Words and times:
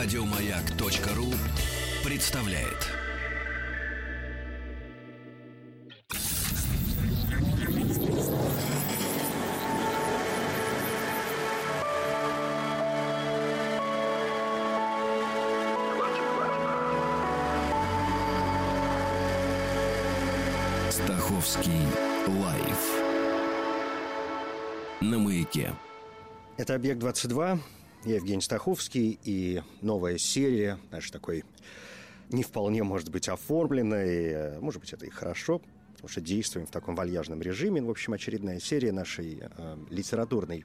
Радиомаяк.ру 0.00 1.26
представляет. 2.08 2.86
Стаховский 20.90 21.72
лайф 22.28 23.02
на 25.00 25.18
маяке. 25.18 25.72
Это 26.56 26.76
«Объект-22», 26.76 27.58
я 28.04 28.16
Евгений 28.16 28.40
Стаховский 28.40 29.18
и 29.24 29.62
новая 29.80 30.18
серия, 30.18 30.78
наш 30.90 31.10
такой 31.10 31.44
не 32.30 32.42
вполне, 32.42 32.82
может 32.82 33.10
быть, 33.10 33.28
оформленной, 33.28 34.26
э, 34.26 34.60
может 34.60 34.80
быть, 34.80 34.92
это 34.92 35.06
и 35.06 35.10
хорошо, 35.10 35.60
потому 35.92 36.08
что 36.08 36.20
действуем 36.20 36.66
в 36.66 36.70
таком 36.70 36.94
вальяжном 36.94 37.42
режиме. 37.42 37.82
В 37.82 37.90
общем, 37.90 38.12
очередная 38.12 38.60
серия 38.60 38.92
нашей 38.92 39.40
э, 39.40 39.76
литературной 39.90 40.64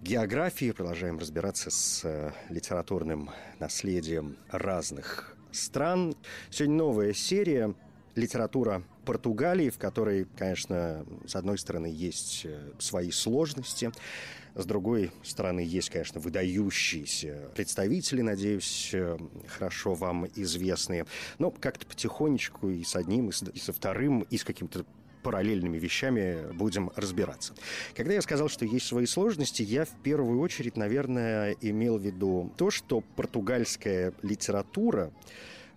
географии. 0.00 0.72
Продолжаем 0.72 1.18
разбираться 1.18 1.70
с 1.70 2.04
э, 2.04 2.32
литературным 2.48 3.30
наследием 3.60 4.36
разных 4.50 5.36
стран. 5.52 6.14
Сегодня 6.50 6.76
новая 6.76 7.12
серия 7.12 7.74
литература 8.14 8.82
Португалии, 9.04 9.70
в 9.70 9.78
которой, 9.78 10.26
конечно, 10.36 11.06
с 11.26 11.34
одной 11.34 11.56
стороны, 11.56 11.86
есть 11.86 12.42
э, 12.44 12.72
свои 12.78 13.10
сложности, 13.10 13.90
с 14.58 14.66
другой 14.66 15.10
стороны, 15.22 15.60
есть, 15.60 15.90
конечно, 15.90 16.20
выдающиеся 16.20 17.50
представители, 17.54 18.22
надеюсь, 18.22 18.90
э, 18.92 19.16
хорошо 19.46 19.94
вам 19.94 20.26
известные. 20.34 21.06
Но 21.38 21.50
как-то 21.50 21.86
потихонечку 21.86 22.68
и 22.68 22.84
с 22.84 22.96
одним, 22.96 23.28
и 23.30 23.58
со 23.58 23.72
вторым, 23.72 24.22
и 24.22 24.36
с 24.36 24.44
каким-то 24.44 24.84
параллельными 25.22 25.78
вещами 25.78 26.52
будем 26.52 26.90
разбираться. 26.96 27.54
Когда 27.94 28.14
я 28.14 28.22
сказал, 28.22 28.48
что 28.48 28.64
есть 28.64 28.86
свои 28.86 29.06
сложности, 29.06 29.62
я 29.62 29.84
в 29.84 30.02
первую 30.02 30.40
очередь, 30.40 30.76
наверное, 30.76 31.56
имел 31.60 31.98
в 31.98 32.02
виду 32.02 32.52
то, 32.56 32.70
что 32.70 33.02
португальская 33.16 34.12
литература 34.22 35.12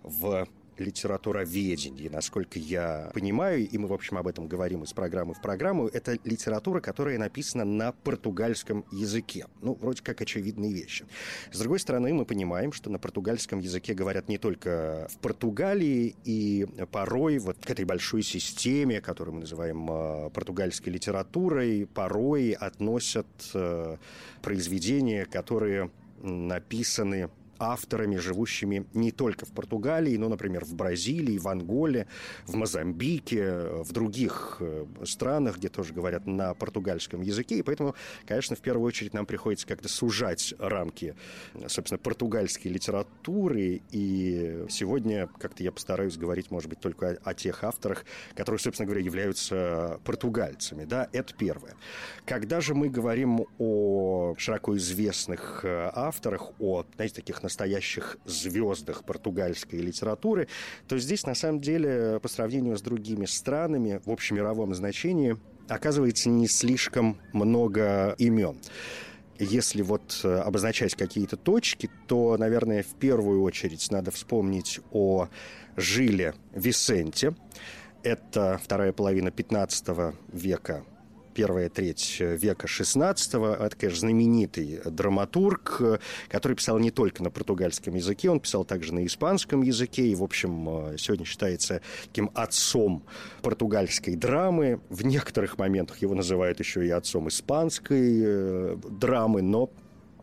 в 0.02 0.48
литературоведении, 0.82 2.08
насколько 2.08 2.58
я 2.58 3.10
понимаю, 3.14 3.68
и 3.68 3.78
мы, 3.78 3.88
в 3.88 3.92
общем, 3.92 4.18
об 4.18 4.26
этом 4.26 4.48
говорим 4.48 4.82
из 4.82 4.92
программы 4.92 5.34
в 5.34 5.40
программу, 5.40 5.88
это 5.88 6.18
литература, 6.24 6.80
которая 6.80 7.18
написана 7.18 7.64
на 7.64 7.92
португальском 7.92 8.84
языке. 8.92 9.46
Ну, 9.60 9.74
вроде 9.74 10.02
как 10.02 10.20
очевидные 10.20 10.72
вещи. 10.72 11.04
С 11.50 11.58
другой 11.58 11.78
стороны, 11.78 12.12
мы 12.12 12.24
понимаем, 12.24 12.72
что 12.72 12.90
на 12.90 12.98
португальском 12.98 13.60
языке 13.60 13.94
говорят 13.94 14.28
не 14.28 14.38
только 14.38 15.08
в 15.10 15.18
Португалии, 15.18 16.14
и 16.24 16.66
порой 16.90 17.38
вот 17.38 17.56
к 17.64 17.70
этой 17.70 17.84
большой 17.84 18.22
системе, 18.22 19.00
которую 19.00 19.34
мы 19.34 19.40
называем 19.40 19.88
э, 19.90 20.30
португальской 20.30 20.92
литературой, 20.92 21.86
порой 21.86 22.52
относят 22.52 23.26
э, 23.54 23.96
произведения, 24.42 25.24
которые 25.24 25.90
написаны 26.22 27.30
авторами, 27.62 28.16
живущими 28.16 28.86
не 28.92 29.12
только 29.12 29.46
в 29.46 29.52
Португалии, 29.52 30.16
но, 30.16 30.28
например, 30.28 30.64
в 30.64 30.74
Бразилии, 30.74 31.38
в 31.38 31.48
Анголе, 31.48 32.06
в 32.44 32.54
Мозамбике, 32.54 33.82
в 33.82 33.92
других 33.92 34.56
э, 34.60 34.84
странах, 35.04 35.58
где 35.58 35.68
тоже 35.68 35.92
говорят 35.92 36.26
на 36.26 36.54
португальском 36.54 37.22
языке. 37.22 37.58
И 37.58 37.62
поэтому, 37.62 37.94
конечно, 38.26 38.56
в 38.56 38.60
первую 38.60 38.86
очередь 38.86 39.14
нам 39.14 39.26
приходится 39.26 39.66
как-то 39.66 39.88
сужать 39.88 40.54
рамки, 40.58 41.14
собственно, 41.68 41.98
португальской 41.98 42.70
литературы. 42.70 43.82
И 43.90 44.64
сегодня 44.68 45.28
как-то 45.38 45.62
я 45.62 45.72
постараюсь 45.72 46.16
говорить, 46.16 46.50
может 46.50 46.68
быть, 46.68 46.80
только 46.80 47.10
о, 47.10 47.30
о 47.30 47.34
тех 47.34 47.62
авторах, 47.64 48.04
которые, 48.34 48.58
собственно 48.58 48.86
говоря, 48.86 49.04
являются 49.04 50.00
португальцами. 50.04 50.84
Да, 50.84 51.08
это 51.12 51.34
первое. 51.34 51.76
Когда 52.24 52.60
же 52.60 52.74
мы 52.74 52.88
говорим 52.88 53.46
о 53.58 54.34
широко 54.36 54.76
известных 54.76 55.60
э, 55.64 55.90
авторах, 55.94 56.52
о, 56.58 56.84
знаете, 56.96 57.16
таких 57.16 57.42
настоящих 57.52 58.16
звездах 58.24 59.04
португальской 59.04 59.78
литературы, 59.78 60.48
то 60.88 60.98
здесь, 60.98 61.26
на 61.26 61.34
самом 61.34 61.60
деле, 61.60 62.18
по 62.22 62.28
сравнению 62.28 62.78
с 62.78 62.82
другими 62.82 63.26
странами, 63.26 64.00
в 64.06 64.10
общемировом 64.10 64.74
значении, 64.74 65.36
оказывается 65.68 66.30
не 66.30 66.48
слишком 66.48 67.18
много 67.32 68.14
имен. 68.18 68.56
Если 69.38 69.82
вот 69.82 70.20
э, 70.24 70.34
обозначать 70.34 70.94
какие-то 70.94 71.36
точки, 71.36 71.90
то, 72.06 72.36
наверное, 72.38 72.82
в 72.82 72.94
первую 72.94 73.42
очередь 73.42 73.90
надо 73.90 74.10
вспомнить 74.10 74.80
о 74.92 75.28
Жиле 75.76 76.34
Висенте. 76.54 77.34
Это 78.02 78.60
вторая 78.62 78.92
половина 78.92 79.30
15 79.30 80.14
века 80.32 80.84
первая 81.34 81.68
треть 81.68 82.18
века 82.20 82.66
XVI. 82.66 83.54
Это, 83.54 83.76
конечно, 83.76 84.00
знаменитый 84.00 84.80
драматург, 84.84 86.00
который 86.28 86.56
писал 86.56 86.78
не 86.78 86.90
только 86.90 87.22
на 87.22 87.30
португальском 87.30 87.94
языке, 87.94 88.30
он 88.30 88.40
писал 88.40 88.64
также 88.64 88.94
на 88.94 89.04
испанском 89.06 89.62
языке, 89.62 90.06
и, 90.06 90.14
в 90.14 90.22
общем, 90.22 90.96
сегодня 90.98 91.24
считается 91.24 91.80
таким 92.04 92.30
отцом 92.34 93.04
португальской 93.42 94.16
драмы. 94.16 94.80
В 94.88 95.04
некоторых 95.04 95.58
моментах 95.58 95.98
его 95.98 96.14
называют 96.14 96.60
еще 96.60 96.86
и 96.86 96.90
отцом 96.90 97.28
испанской 97.28 98.20
э, 98.22 98.76
драмы, 98.90 99.42
но 99.42 99.70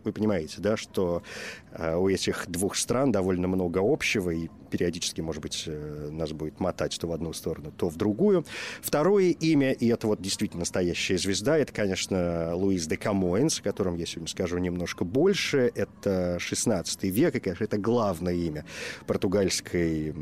вы 0.03 0.11
понимаете, 0.11 0.55
да, 0.59 0.77
что 0.77 1.23
э, 1.71 1.95
у 1.95 2.09
этих 2.09 2.45
двух 2.47 2.75
стран 2.75 3.11
довольно 3.11 3.47
много 3.47 3.79
общего, 3.83 4.29
и 4.29 4.49
периодически, 4.69 5.21
может 5.21 5.41
быть, 5.41 5.63
э, 5.67 6.09
нас 6.11 6.31
будет 6.31 6.59
мотать 6.59 6.97
то 6.99 7.07
в 7.07 7.11
одну 7.11 7.33
сторону, 7.33 7.71
то 7.75 7.89
в 7.89 7.97
другую. 7.97 8.45
Второе 8.81 9.31
имя, 9.31 9.71
и 9.71 9.87
это 9.87 10.07
вот 10.07 10.21
действительно 10.21 10.61
настоящая 10.61 11.17
звезда, 11.17 11.57
это, 11.57 11.73
конечно, 11.73 12.55
Луис 12.55 12.87
де 12.87 12.97
Камоэнс, 12.97 13.59
о 13.59 13.63
котором 13.63 13.95
я 13.95 14.05
сегодня 14.05 14.27
скажу 14.27 14.57
немножко 14.57 15.03
больше. 15.03 15.71
Это 15.75 16.37
16 16.39 17.03
век, 17.03 17.35
и, 17.35 17.39
конечно, 17.39 17.63
это 17.63 17.77
главное 17.77 18.33
имя 18.33 18.65
португальской 19.05 20.13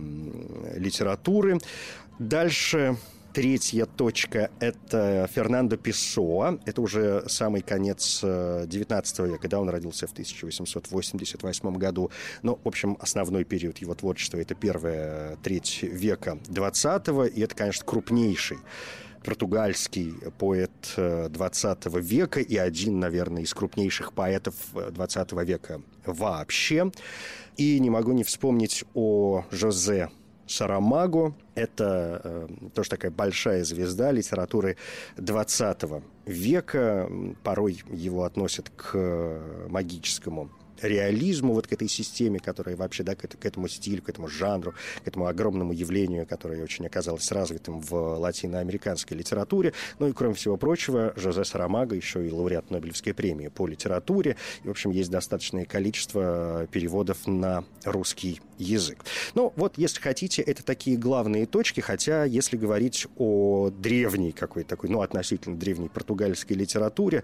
литературы. 0.75 1.59
Дальше 2.19 2.97
Третья 3.37 3.85
точка– 3.85 4.49
это 4.59 5.29
Фернандо 5.31 5.77
Песоа. 5.77 6.59
Это 6.65 6.81
уже 6.81 7.23
самый 7.27 7.61
конец 7.61 8.23
XIX 8.23 9.03
э, 9.19 9.27
века, 9.27 9.47
да, 9.47 9.59
он 9.59 9.69
родился 9.69 10.07
в 10.07 10.11
1888 10.11 11.73
году. 11.75 12.09
Но, 12.41 12.55
в 12.55 12.67
общем, 12.67 12.97
основной 12.99 13.43
период 13.43 13.77
его 13.77 13.93
творчества– 13.93 14.37
это 14.39 14.55
первая 14.55 15.35
треть 15.43 15.83
века 15.83 16.39
XX, 16.47 17.29
и 17.29 17.41
это, 17.41 17.53
конечно, 17.53 17.85
крупнейший 17.85 18.57
португальский 19.23 20.15
поэт 20.39 20.71
20 20.95 21.85
э, 21.85 21.89
века 21.99 22.39
и 22.39 22.57
один, 22.57 22.99
наверное, 22.99 23.43
из 23.43 23.53
крупнейших 23.53 24.13
поэтов 24.13 24.55
20 24.73 25.31
века 25.43 25.83
вообще. 26.07 26.91
И 27.55 27.79
не 27.79 27.91
могу 27.91 28.13
не 28.13 28.23
вспомнить 28.23 28.83
о 28.95 29.45
Жозе 29.51 30.09
Сарамаго. 30.47 31.33
Это 31.55 32.21
э, 32.23 32.47
тоже 32.73 32.89
такая 32.89 33.11
большая 33.11 33.63
звезда 33.63 34.11
литературы 34.11 34.77
20 35.17 35.83
века. 36.25 37.09
Порой 37.43 37.83
его 37.91 38.23
относят 38.23 38.69
к 38.69 38.91
э, 38.93 39.67
магическому 39.69 40.49
реализму, 40.81 41.53
вот 41.53 41.67
к 41.67 41.73
этой 41.73 41.87
системе, 41.87 42.39
которая 42.39 42.75
вообще, 42.75 43.03
да, 43.03 43.15
к, 43.15 43.27
к 43.27 43.45
этому 43.45 43.67
стилю, 43.67 44.01
к 44.01 44.09
этому 44.09 44.27
жанру, 44.27 44.73
к 45.03 45.07
этому 45.07 45.27
огромному 45.27 45.73
явлению, 45.73 46.25
которое 46.25 46.63
очень 46.63 46.85
оказалось 46.85 47.31
развитым 47.31 47.79
в 47.79 47.93
латиноамериканской 47.93 49.17
литературе. 49.17 49.73
Ну 49.99 50.07
и, 50.07 50.13
кроме 50.13 50.33
всего 50.33 50.57
прочего, 50.57 51.13
Жозе 51.15 51.43
Сарамага 51.43 51.95
еще 51.95 52.25
и 52.25 52.31
лауреат 52.31 52.71
Нобелевской 52.71 53.13
премии 53.13 53.47
по 53.47 53.67
литературе. 53.67 54.35
И, 54.63 54.67
в 54.67 54.71
общем, 54.71 54.91
есть 54.91 55.09
достаточное 55.09 55.65
количество 55.65 56.67
переводов 56.71 57.27
на 57.27 57.63
русский 57.83 58.41
язык. 58.57 59.03
Ну, 59.35 59.53
вот, 59.55 59.77
если 59.77 60.01
хотите, 60.01 60.41
это 60.41 60.63
такие 60.63 60.97
главные 60.97 61.45
точки, 61.45 61.81
хотя, 61.81 62.23
если 62.23 62.57
говорить 62.57 63.07
о 63.17 63.69
древней 63.69 64.31
какой-то 64.31 64.69
такой, 64.69 64.89
ну, 64.89 65.01
относительно 65.01 65.57
древней 65.57 65.89
португальской 65.89 66.55
литературе, 66.55 67.23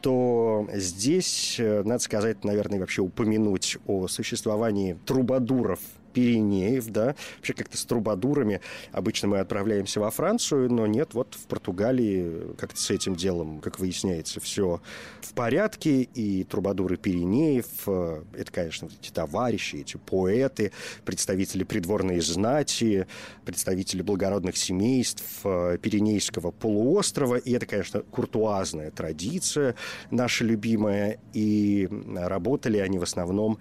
то 0.00 0.68
здесь, 0.72 1.56
э, 1.58 1.82
надо 1.84 2.00
сказать, 2.00 2.44
наверное, 2.44 2.80
вообще 2.80 3.02
упомянуть 3.02 3.78
о 3.86 4.08
существовании 4.08 4.98
трубадуров 5.04 5.80
Пиренеев, 6.16 6.86
да, 6.86 7.14
вообще 7.36 7.52
как-то 7.52 7.76
с 7.76 7.84
трубадурами. 7.84 8.62
Обычно 8.90 9.28
мы 9.28 9.38
отправляемся 9.40 10.00
во 10.00 10.10
Францию, 10.10 10.72
но 10.72 10.86
нет, 10.86 11.12
вот 11.12 11.34
в 11.34 11.46
Португалии 11.46 12.54
как-то 12.56 12.80
с 12.80 12.90
этим 12.90 13.16
делом, 13.16 13.60
как 13.60 13.78
выясняется, 13.78 14.40
все 14.40 14.80
в 15.20 15.34
порядке, 15.34 16.08
и 16.14 16.44
трубадуры 16.44 16.96
Пиренеев, 16.96 17.66
э, 17.86 18.22
это, 18.32 18.50
конечно, 18.50 18.88
эти 18.98 19.10
товарищи, 19.10 19.76
эти 19.76 19.98
поэты, 19.98 20.72
представители 21.04 21.64
придворной 21.64 22.20
знати, 22.20 23.06
представители 23.44 24.00
благородных 24.00 24.56
семейств 24.56 25.22
э, 25.44 25.76
Пиренейского 25.82 26.50
полуострова, 26.50 27.36
и 27.36 27.52
это, 27.52 27.66
конечно, 27.66 28.00
куртуазная 28.00 28.90
традиция 28.90 29.74
наша 30.10 30.44
любимая, 30.44 31.18
и 31.34 31.90
работали 32.16 32.78
они 32.78 32.98
в 32.98 33.02
основном 33.02 33.58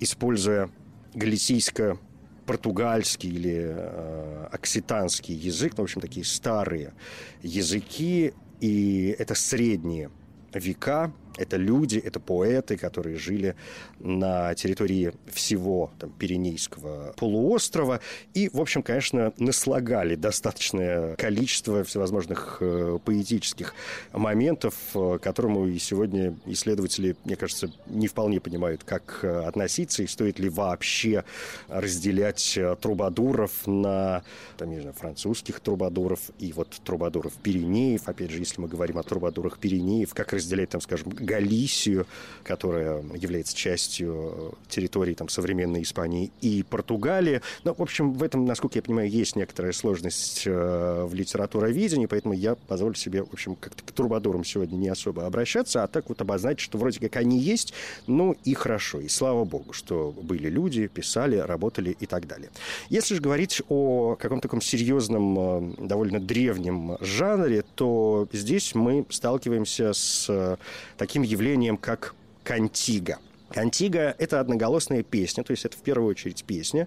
используя 0.00 0.70
галисийско 1.14 1.98
португальский 2.46 3.30
или 3.30 3.66
э, 3.68 4.48
окситанский 4.50 5.34
язык, 5.34 5.74
ну, 5.76 5.82
в 5.82 5.84
общем, 5.84 6.00
такие 6.00 6.24
старые 6.24 6.94
языки, 7.42 8.34
и 8.60 9.14
это 9.18 9.34
средние 9.34 10.10
века, 10.52 11.12
это 11.36 11.56
люди, 11.56 11.98
это 11.98 12.20
поэты, 12.20 12.76
которые 12.76 13.16
жили 13.16 13.54
на 13.98 14.54
территории 14.54 15.12
всего 15.26 15.90
там, 15.98 16.10
Пиренейского 16.10 17.14
полуострова. 17.16 18.00
И, 18.34 18.48
в 18.52 18.60
общем, 18.60 18.82
конечно, 18.82 19.32
наслагали 19.38 20.14
достаточное 20.14 21.16
количество 21.16 21.84
всевозможных 21.84 22.58
э, 22.60 22.98
поэтических 23.04 23.74
моментов, 24.12 24.74
э, 24.94 25.18
которому 25.22 25.66
и 25.66 25.78
сегодня 25.78 26.36
исследователи, 26.46 27.16
мне 27.24 27.36
кажется, 27.36 27.72
не 27.86 28.08
вполне 28.08 28.40
понимают, 28.40 28.84
как 28.84 29.20
э, 29.22 29.44
относиться 29.44 30.02
и 30.02 30.06
стоит 30.06 30.38
ли 30.38 30.48
вообще 30.48 31.24
разделять 31.68 32.56
э, 32.56 32.76
трубадуров 32.80 33.66
на, 33.66 34.22
там, 34.56 34.70
не 34.70 34.80
знаю, 34.80 34.94
французских 34.94 35.60
трубадуров 35.60 36.20
и 36.38 36.52
вот 36.52 36.68
трубадуров 36.84 37.32
Пиренеев. 37.34 38.08
Опять 38.08 38.30
же, 38.30 38.38
если 38.38 38.60
мы 38.60 38.68
говорим 38.68 38.98
о 38.98 39.02
трубадурах 39.02 39.58
Пиренеев, 39.58 40.14
как 40.14 40.32
разделять, 40.32 40.70
там, 40.70 40.80
скажем, 40.80 41.12
Галисию, 41.20 42.06
которая 42.44 43.02
является 43.14 43.56
частью 43.56 44.54
территории 44.68 45.14
там, 45.14 45.28
современной 45.28 45.82
Испании 45.82 46.32
и 46.40 46.62
Португалии. 46.62 47.42
Но, 47.64 47.74
в 47.74 47.82
общем, 47.82 48.14
в 48.14 48.22
этом, 48.22 48.44
насколько 48.44 48.78
я 48.78 48.82
понимаю, 48.82 49.08
есть 49.08 49.36
некоторая 49.36 49.72
сложность 49.72 50.44
э, 50.46 51.04
в 51.04 51.14
литературоведении, 51.14 52.06
поэтому 52.06 52.34
я 52.34 52.54
позволю 52.54 52.94
себе, 52.94 53.22
в 53.22 53.32
общем, 53.32 53.56
как-то 53.56 53.82
к 53.84 53.92
трубадурам 53.92 54.44
сегодня 54.44 54.76
не 54.76 54.88
особо 54.88 55.26
обращаться, 55.26 55.84
а 55.84 55.86
так 55.86 56.08
вот 56.08 56.20
обозначить, 56.20 56.60
что 56.60 56.78
вроде 56.78 57.00
как 57.00 57.16
они 57.16 57.38
есть, 57.38 57.74
ну 58.06 58.36
и 58.44 58.54
хорошо, 58.54 59.00
и 59.00 59.08
слава 59.08 59.44
богу, 59.44 59.72
что 59.72 60.12
были 60.20 60.48
люди, 60.48 60.86
писали, 60.86 61.36
работали 61.36 61.96
и 62.00 62.06
так 62.06 62.26
далее. 62.26 62.50
Если 62.88 63.14
же 63.14 63.20
говорить 63.20 63.62
о 63.68 64.16
каком-то 64.16 64.48
таком 64.48 64.60
серьезном, 64.60 65.38
э, 65.38 65.86
довольно 65.86 66.20
древнем 66.20 66.96
жанре, 67.00 67.64
то 67.74 68.28
здесь 68.32 68.74
мы 68.74 69.06
сталкиваемся 69.10 69.92
с 69.92 70.26
э, 70.28 70.56
таким 70.96 71.09
таким 71.10 71.22
явлением, 71.22 71.76
как 71.76 72.14
кантига. 72.44 73.18
Кантига– 73.48 74.14
это 74.18 74.38
одноголосная 74.38 75.02
песня, 75.02 75.42
то 75.42 75.50
есть 75.50 75.64
это 75.64 75.76
в 75.76 75.80
первую 75.80 76.08
очередь 76.08 76.44
песня, 76.44 76.86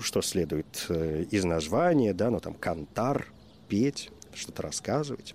что 0.00 0.22
следует 0.22 0.86
э, 0.88 1.26
из 1.30 1.44
названия, 1.44 2.14
да, 2.14 2.30
ну 2.30 2.40
там 2.40 2.54
cantar, 2.54 3.26
петь, 3.68 4.10
что-то 4.32 4.62
рассказывать. 4.62 5.34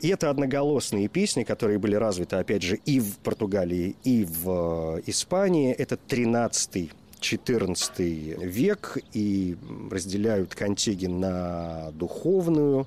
И 0.00 0.08
это 0.08 0.30
одноголосные 0.30 1.06
песни, 1.06 1.44
которые 1.44 1.78
были 1.78 1.94
развиты, 1.94 2.34
опять 2.34 2.62
же, 2.62 2.74
и 2.74 2.98
в 2.98 3.18
Португалии, 3.18 3.94
и 4.02 4.24
в 4.24 4.96
э, 4.96 5.02
Испании. 5.06 5.72
Это 5.72 5.96
13 5.96 6.90
14 7.24 7.98
век, 7.98 8.98
и 9.14 9.56
разделяют 9.90 10.54
кантиги 10.54 11.06
на 11.06 11.90
духовную, 11.92 12.86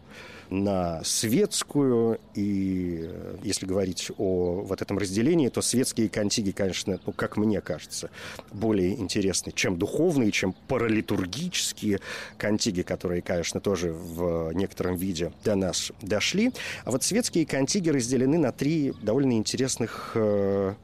на 0.52 1.04
светскую. 1.04 2.20
И 2.36 3.00
э, 3.02 3.38
если 3.44 3.66
говорить 3.66 4.12
о 4.20 4.62
вот 4.62 4.84
этом 4.84 5.00
разделении, 5.00 5.50
то 5.50 5.62
светские 5.62 6.08
кантиги, 6.08 6.52
конечно, 6.52 7.00
ну, 7.06 7.14
как 7.14 7.36
мне 7.36 7.62
кажется, 7.62 8.12
более 8.52 8.94
интересны, 8.94 9.52
чем 9.52 9.80
духовные, 9.80 10.32
чем 10.32 10.54
паралитургические 10.68 12.00
кантиги, 12.38 12.84
которые, 12.84 13.24
конечно, 13.24 13.60
тоже 13.60 13.92
в 13.92 14.52
некотором 14.54 14.98
виде 14.98 15.34
до 15.44 15.56
нас 15.56 15.92
дошли. 16.02 16.52
А 16.86 16.92
вот 16.92 17.04
светские 17.04 17.48
кантиги 17.48 17.90
разделены 17.90 18.38
на 18.38 18.52
три 18.52 18.94
довольно 19.02 19.34
интересных 19.34 20.12
э, 20.14 20.76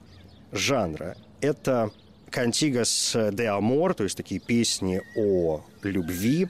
жанра. 0.52 1.16
Это 1.40 1.92
Cantigas 2.34 3.16
de 3.32 3.46
Amor, 3.46 3.94
то 3.94 4.04
есть 4.04 4.18
такие 4.18 4.42
песни 4.42 5.02
о 5.16 5.62
любви. 5.84 6.48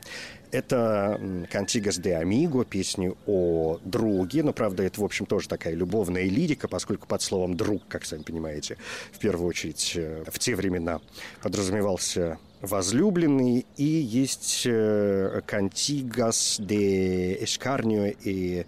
Это 0.51 1.19
«Cantigas 1.51 1.97
de 1.97 2.15
Amigo», 2.15 2.63
песни 2.63 3.11
о 3.25 3.79
друге. 3.83 4.43
Но, 4.43 4.53
правда, 4.53 4.83
это, 4.83 5.01
в 5.01 5.03
общем, 5.03 5.25
тоже 5.25 5.49
такая 5.49 5.73
любовная 5.73 6.25
лирика, 6.25 6.67
поскольку 6.67 7.07
под 7.07 7.23
словом 7.23 7.57
«друг», 7.57 7.81
как 7.87 8.05
сами 8.05 8.21
понимаете, 8.21 8.77
в 9.11 9.17
первую 9.17 9.47
очередь 9.47 9.93
э, 9.95 10.23
в 10.31 10.37
те 10.37 10.55
времена 10.55 11.01
подразумевался 11.41 12.37
возлюбленный, 12.61 13.65
и 13.77 13.83
есть 13.83 14.67
«Cantigas 15.47 16.57
de 16.59 17.43
Escárnio» 17.43 18.13
и 18.23 18.59
Э, 18.59 18.65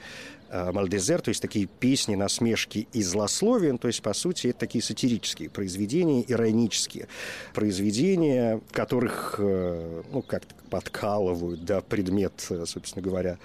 Мальдезер, 0.72 1.22
то 1.22 1.30
есть 1.30 1.42
такие 1.42 1.66
песни, 1.66 2.16
насмешки 2.16 2.88
и 2.94 3.04
злословия, 3.04 3.76
то 3.78 3.88
есть, 3.88 4.02
по 4.02 4.14
сути, 4.14 4.48
это 4.48 4.60
такие 4.60 4.84
сатирические 4.84 5.50
произведения, 5.50 6.24
иронические 6.28 7.08
произведения, 7.54 8.62
которых, 8.72 9.36
э, 9.38 10.04
ну, 10.12 10.22
как-то 10.22 10.56
подкалывают, 10.70 11.66
да, 11.66 11.82
предмет, 11.82 12.46
э, 12.50 12.66
собственно 12.66 13.04
говоря, 13.04 13.38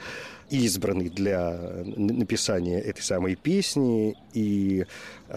избранный 0.50 1.08
для 1.08 1.85
написания 1.97 2.81
этой 2.81 3.02
самой 3.02 3.37
песни 3.37 4.17
и 4.32 4.85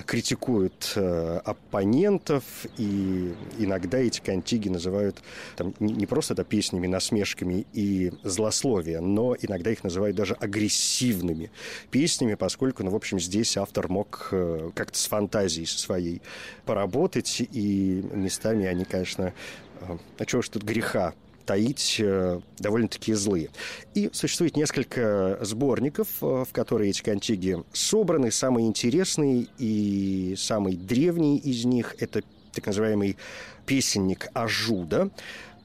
критикуют 0.05 0.93
э, 0.95 1.41
оппонентов, 1.45 2.43
и 2.77 3.33
иногда 3.59 3.99
эти 3.99 4.21
кантиги 4.21 4.69
называют 4.69 5.21
там, 5.55 5.73
не 5.79 6.05
просто 6.07 6.33
да, 6.33 6.43
песнями, 6.43 6.87
насмешками 6.87 7.65
и 7.73 8.11
злословия, 8.23 9.01
но 9.01 9.35
иногда 9.39 9.71
их 9.71 9.83
называют 9.83 10.15
даже 10.15 10.33
агрессивными 10.33 11.51
песнями, 11.91 12.33
поскольку, 12.33 12.83
ну, 12.83 12.89
в 12.89 12.95
общем, 12.95 13.19
здесь 13.19 13.55
автор 13.55 13.87
мог 13.87 14.29
э, 14.31 14.71
как-то 14.73 14.97
с 14.97 15.05
фантазией 15.05 15.67
своей 15.67 16.21
поработать, 16.65 17.41
и 17.51 18.03
местами 18.11 18.65
они, 18.65 18.85
конечно, 18.85 19.33
э, 19.81 19.97
а 20.17 20.25
чего 20.25 20.41
ж 20.41 20.49
тут 20.49 20.63
греха 20.63 21.13
таить 21.45 21.97
э, 21.99 22.39
довольно-таки 22.59 23.13
злые. 23.13 23.49
И 23.93 24.09
существует 24.13 24.55
несколько 24.55 25.37
сборников, 25.41 26.07
э, 26.21 26.45
в 26.47 26.51
которые 26.51 26.89
эти 26.89 27.01
кантиги 27.01 27.63
собраны. 27.73 28.31
Самые 28.31 28.67
интересные 28.67 29.47
и 29.57 30.35
самый 30.37 30.75
древний 30.75 31.37
из 31.37 31.65
них– 31.65 31.95
это 31.99 32.21
так 32.53 32.65
называемый 32.67 33.17
песенник 33.65 34.27
Ажуда, 34.33 35.09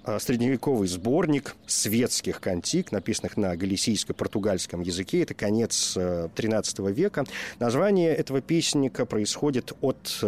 э, 0.04 0.18
средневековый 0.18 0.88
сборник 0.88 1.54
светских 1.66 2.40
кантик, 2.40 2.92
написанных 2.92 3.36
на 3.36 3.54
галисийско-португальском 3.54 4.82
языке. 4.82 5.22
Это 5.22 5.34
конец 5.34 5.96
XIII 5.96 6.92
века. 6.92 7.24
Название 7.58 8.14
этого 8.14 8.40
песенника 8.40 9.04
происходит 9.06 9.72
от 9.82 10.18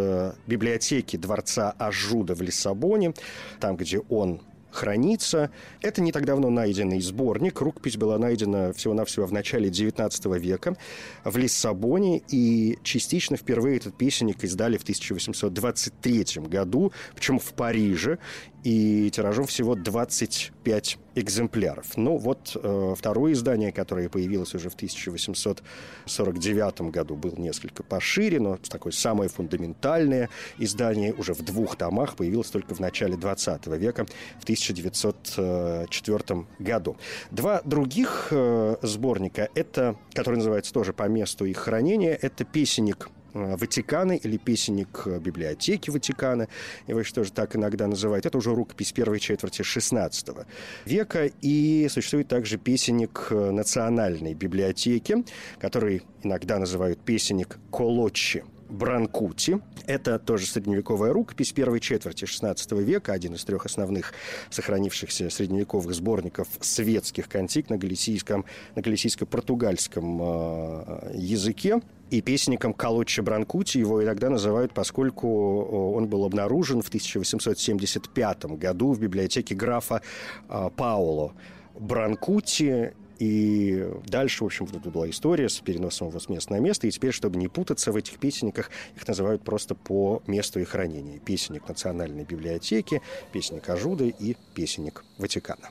библиотеки 0.46 1.16
дворца 1.16 1.74
Ажуда 1.78 2.34
в 2.34 2.42
Лиссабоне, 2.42 3.14
там, 3.58 3.76
где 3.76 4.00
он 4.10 4.42
хранится. 4.70 5.50
Это 5.80 6.00
не 6.00 6.12
так 6.12 6.24
давно 6.24 6.50
найденный 6.50 7.00
сборник. 7.00 7.60
Рукопись 7.60 7.96
была 7.96 8.18
найдена 8.18 8.72
всего-навсего 8.72 9.26
в 9.26 9.32
начале 9.32 9.68
XIX 9.68 10.38
века 10.38 10.76
в 11.24 11.36
Лиссабоне, 11.36 12.22
и 12.28 12.78
частично 12.82 13.36
впервые 13.36 13.76
этот 13.76 13.96
песенник 13.96 14.44
издали 14.44 14.76
в 14.76 14.82
1823 14.82 16.24
году, 16.46 16.92
причем 17.14 17.38
в 17.38 17.52
Париже, 17.52 18.18
и 18.64 19.10
тиражом 19.10 19.46
всего 19.46 19.74
25 19.74 20.98
экземпляров. 21.14 21.96
Ну 21.96 22.16
вот 22.16 22.54
э, 22.54 22.94
второе 22.96 23.32
издание, 23.32 23.72
которое 23.72 24.08
появилось 24.08 24.54
уже 24.54 24.70
в 24.70 24.74
1849 24.74 26.80
году, 26.92 27.16
было 27.16 27.34
несколько 27.36 27.82
пошире, 27.82 28.38
но 28.40 28.58
такое 28.68 28.92
самое 28.92 29.28
фундаментальное 29.28 30.28
издание 30.58 31.12
уже 31.14 31.34
в 31.34 31.42
двух 31.42 31.74
томах 31.76 32.14
появилось 32.16 32.50
только 32.50 32.74
в 32.74 32.80
начале 32.80 33.16
20 33.16 33.66
века, 33.68 34.06
в 34.38 34.44
1904 34.44 36.46
году. 36.58 36.96
Два 37.30 37.62
других 37.64 38.28
э, 38.30 38.76
сборника, 38.82 39.48
это, 39.54 39.96
который 40.14 40.36
называется 40.36 40.72
тоже 40.72 40.92
по 40.92 41.08
месту 41.08 41.44
их 41.44 41.58
хранения, 41.58 42.16
это 42.20 42.44
песенник 42.44 43.00
Э, 43.00 43.19
Ватикана 43.32 44.12
или 44.12 44.36
песенник 44.36 45.02
э, 45.06 45.18
библиотеки 45.18 45.90
Ватикана, 45.90 46.48
его 46.86 47.02
что 47.04 47.24
же 47.24 47.32
так 47.32 47.56
иногда 47.56 47.86
называют. 47.86 48.26
Это 48.26 48.38
уже 48.38 48.54
рукопись 48.54 48.92
первой 48.92 49.20
четверти 49.20 49.62
XVI 49.62 50.46
века. 50.84 51.30
И 51.40 51.88
существует 51.90 52.28
также 52.28 52.58
песенник 52.58 53.28
э, 53.30 53.50
национальной 53.50 54.34
библиотеки, 54.34 55.24
который 55.58 56.02
иногда 56.22 56.58
называют 56.58 57.00
песенник 57.00 57.58
Колочи. 57.70 58.44
Бранкути. 58.70 59.60
Это 59.86 60.18
тоже 60.18 60.46
средневековая 60.46 61.12
рукопись 61.12 61.52
первой 61.52 61.80
четверти 61.80 62.24
XVI 62.24 62.82
века, 62.82 63.12
один 63.12 63.34
из 63.34 63.44
трех 63.44 63.66
основных 63.66 64.14
сохранившихся 64.50 65.28
средневековых 65.30 65.92
сборников 65.94 66.48
светских 66.60 67.28
кантик 67.28 67.68
на 67.70 67.76
галисийском, 67.76 68.44
на 68.76 68.80
галисийско-португальском 68.80 70.20
э, 70.22 71.16
языке. 71.16 71.80
И 72.10 72.22
песенником 72.22 72.72
Калуччи 72.72 73.20
Бранкути 73.20 73.78
его 73.78 74.02
иногда 74.02 74.30
называют, 74.30 74.72
поскольку 74.72 75.92
он 75.94 76.08
был 76.08 76.24
обнаружен 76.24 76.82
в 76.82 76.88
1875 76.88 78.44
году 78.56 78.92
в 78.92 79.00
библиотеке 79.00 79.54
графа 79.54 80.02
Пауло 80.48 81.34
Бранкути 81.78 82.94
И 83.20 83.86
дальше, 84.06 84.42
в 84.42 84.46
общем, 84.46 84.64
вот 84.64 84.80
это 84.80 84.90
была 84.90 85.08
история 85.10 85.50
с 85.50 85.60
переносом 85.60 86.08
его 86.08 86.18
с 86.18 86.30
места 86.30 86.54
на 86.54 86.58
место. 86.58 86.86
И 86.86 86.90
теперь, 86.90 87.12
чтобы 87.12 87.38
не 87.38 87.48
путаться 87.48 87.92
в 87.92 87.96
этих 87.96 88.18
песенниках, 88.18 88.70
их 88.96 89.06
называют 89.06 89.42
просто 89.42 89.74
по 89.74 90.22
месту 90.26 90.58
их 90.58 90.70
хранения. 90.70 91.18
Песенник 91.18 91.68
Национальной 91.68 92.24
библиотеки, 92.24 93.02
песенник 93.30 93.68
Ажуды 93.68 94.14
и 94.18 94.36
песенник 94.54 95.04
Ватикана. 95.18 95.68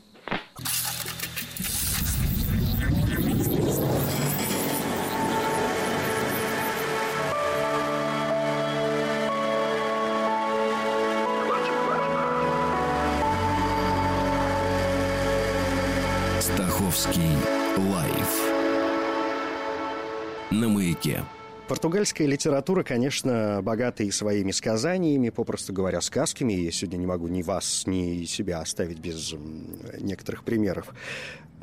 Стаховский 16.99 17.31
лайф 17.77 18.51
на 20.51 20.67
маяке. 20.67 21.23
Португальская 21.69 22.27
литература, 22.27 22.83
конечно, 22.83 23.61
богата 23.63 24.03
и 24.03 24.11
своими 24.11 24.51
сказаниями, 24.51 25.29
попросту 25.29 25.71
говоря, 25.71 26.01
сказками. 26.01 26.51
Я 26.51 26.71
сегодня 26.71 26.97
не 26.97 27.05
могу 27.05 27.29
ни 27.29 27.41
вас, 27.41 27.83
ни 27.87 28.25
себя 28.25 28.59
оставить 28.59 28.99
без 28.99 29.33
некоторых 30.01 30.43
примеров 30.43 30.89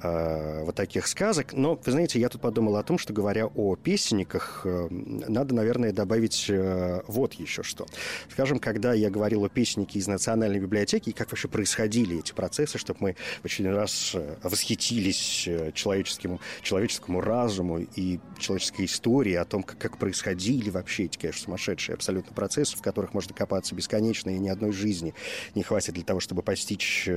э, 0.02 0.64
вот 0.64 0.74
таких 0.74 1.06
сказок. 1.06 1.52
Но, 1.52 1.80
вы 1.84 1.92
знаете, 1.92 2.20
я 2.20 2.28
тут 2.28 2.40
подумал 2.40 2.76
о 2.76 2.82
том, 2.82 2.98
что, 2.98 3.12
говоря 3.12 3.46
о 3.46 3.76
песенниках, 3.76 4.62
э, 4.64 4.88
надо, 4.90 5.54
наверное, 5.54 5.92
добавить 5.92 6.46
э, 6.48 7.02
вот 7.06 7.34
еще 7.34 7.62
что. 7.62 7.86
Скажем, 8.30 8.58
когда 8.58 8.92
я 8.92 9.10
говорил 9.10 9.44
о 9.44 9.48
песеннике 9.48 9.98
из 9.98 10.06
Национальной 10.06 10.60
библиотеки, 10.60 11.10
и 11.10 11.12
как 11.12 11.30
вообще 11.30 11.48
происходили 11.48 12.18
эти 12.18 12.32
процессы, 12.32 12.78
чтобы 12.78 12.98
мы 13.00 13.16
в 13.42 13.44
очередной 13.44 13.76
раз 13.76 14.14
восхитились 14.42 15.46
э, 15.46 15.72
человеческому, 15.72 17.20
разуму 17.20 17.78
и 17.78 18.20
человеческой 18.38 18.86
истории, 18.86 19.34
о 19.34 19.44
том, 19.44 19.62
как, 19.62 19.78
как 19.78 19.98
происходили 19.98 20.70
вообще 20.70 21.04
эти, 21.04 21.18
конечно, 21.18 21.44
сумасшедшие 21.44 21.94
абсолютно 21.94 22.34
процессы, 22.34 22.76
в 22.76 22.82
которых 22.82 23.14
можно 23.14 23.34
копаться 23.34 23.74
бесконечно, 23.74 24.30
и 24.30 24.38
ни 24.38 24.48
одной 24.48 24.72
жизни 24.72 25.14
не 25.54 25.62
хватит 25.62 25.94
для 25.94 26.04
того, 26.04 26.20
чтобы 26.20 26.42
постичь 26.42 27.08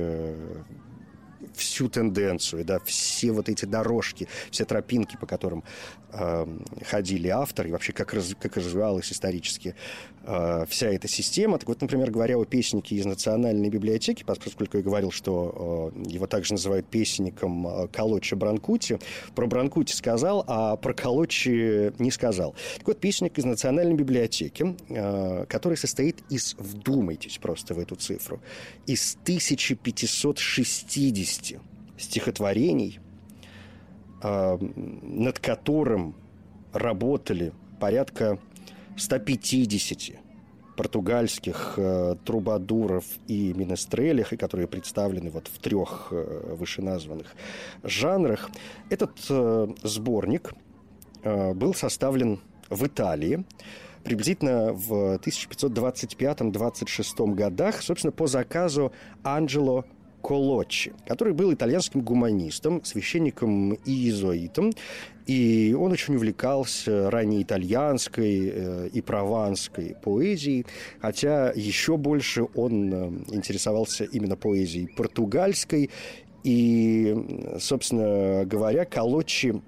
всю 1.54 1.88
тенденцию, 1.88 2.64
да, 2.64 2.78
все 2.80 3.32
вот 3.32 3.48
эти 3.48 3.64
дорожки, 3.64 4.28
все 4.50 4.64
тропинки, 4.64 5.16
по 5.16 5.26
которым 5.26 5.64
э, 6.12 6.46
ходили 6.84 7.28
авторы, 7.28 7.68
и 7.68 7.72
вообще 7.72 7.92
как, 7.92 8.14
раз, 8.14 8.34
как 8.38 8.56
развивалась 8.56 9.12
исторически 9.12 9.74
э, 10.22 10.64
вся 10.68 10.88
эта 10.88 11.08
система. 11.08 11.58
Так 11.58 11.68
вот, 11.68 11.80
например, 11.80 12.10
говоря 12.10 12.38
о 12.38 12.44
песеннике 12.44 12.96
из 12.96 13.06
Национальной 13.06 13.70
библиотеки, 13.70 14.24
поскольку 14.24 14.76
я 14.76 14.82
говорил, 14.82 15.10
что 15.10 15.92
э, 15.94 16.10
его 16.10 16.26
также 16.26 16.54
называют 16.54 16.86
песенником 16.86 17.66
э, 17.66 17.88
Бранкути, 18.36 18.98
про 19.34 19.46
Бранкути 19.46 19.92
сказал, 19.92 20.44
а 20.46 20.76
про 20.76 20.94
Колочи 20.94 21.92
не 21.98 22.10
сказал. 22.10 22.54
Так 22.78 22.88
вот, 22.88 23.00
песенник 23.00 23.38
из 23.38 23.44
Национальной 23.44 23.94
библиотеки, 23.94 24.76
э, 24.88 25.46
который 25.48 25.76
состоит 25.76 26.18
из, 26.28 26.54
вдумайтесь 26.58 27.38
просто 27.38 27.74
в 27.74 27.78
эту 27.78 27.94
цифру, 27.96 28.40
из 28.86 29.16
1560 29.22 31.49
стихотворений, 32.00 33.00
э, 34.22 34.58
над 35.02 35.38
которым 35.38 36.14
работали 36.72 37.52
порядка 37.78 38.38
150 38.96 40.18
португальских 40.76 41.74
э, 41.76 42.16
трубадуров 42.24 43.04
и 43.26 43.52
минестрелях, 43.52 44.32
и 44.32 44.36
которые 44.36 44.66
представлены 44.66 45.30
вот 45.30 45.48
в 45.48 45.58
трех 45.58 46.08
э, 46.10 46.54
вышеназванных 46.58 47.34
жанрах. 47.82 48.50
Этот 48.88 49.10
э, 49.28 49.68
сборник 49.82 50.54
э, 51.22 51.52
был 51.52 51.74
составлен 51.74 52.40
в 52.70 52.86
Италии 52.86 53.44
приблизительно 54.04 54.72
в 54.72 55.16
1525-26 55.16 57.34
годах, 57.34 57.82
собственно, 57.82 58.12
по 58.12 58.26
заказу 58.26 58.92
Анджело 59.22 59.84
Колочи, 60.22 60.92
который 61.06 61.32
был 61.32 61.52
итальянским 61.52 62.00
гуманистом, 62.00 62.84
священником 62.84 63.74
и 63.74 63.90
иезуитом, 63.90 64.72
и 65.26 65.76
он 65.78 65.92
очень 65.92 66.16
увлекался 66.16 67.10
ранней 67.10 67.42
итальянской 67.42 68.50
э, 68.52 68.88
и 68.92 69.00
прованской 69.00 69.96
поэзией, 70.02 70.66
хотя 71.00 71.52
еще 71.54 71.96
больше 71.96 72.46
он 72.54 72.92
э, 72.92 73.34
интересовался 73.34 74.04
именно 74.04 74.36
поэзией 74.36 74.88
португальской. 74.88 75.90
И, 76.42 77.14
собственно 77.60 78.44
говоря, 78.46 78.86
Колочи 78.86 79.60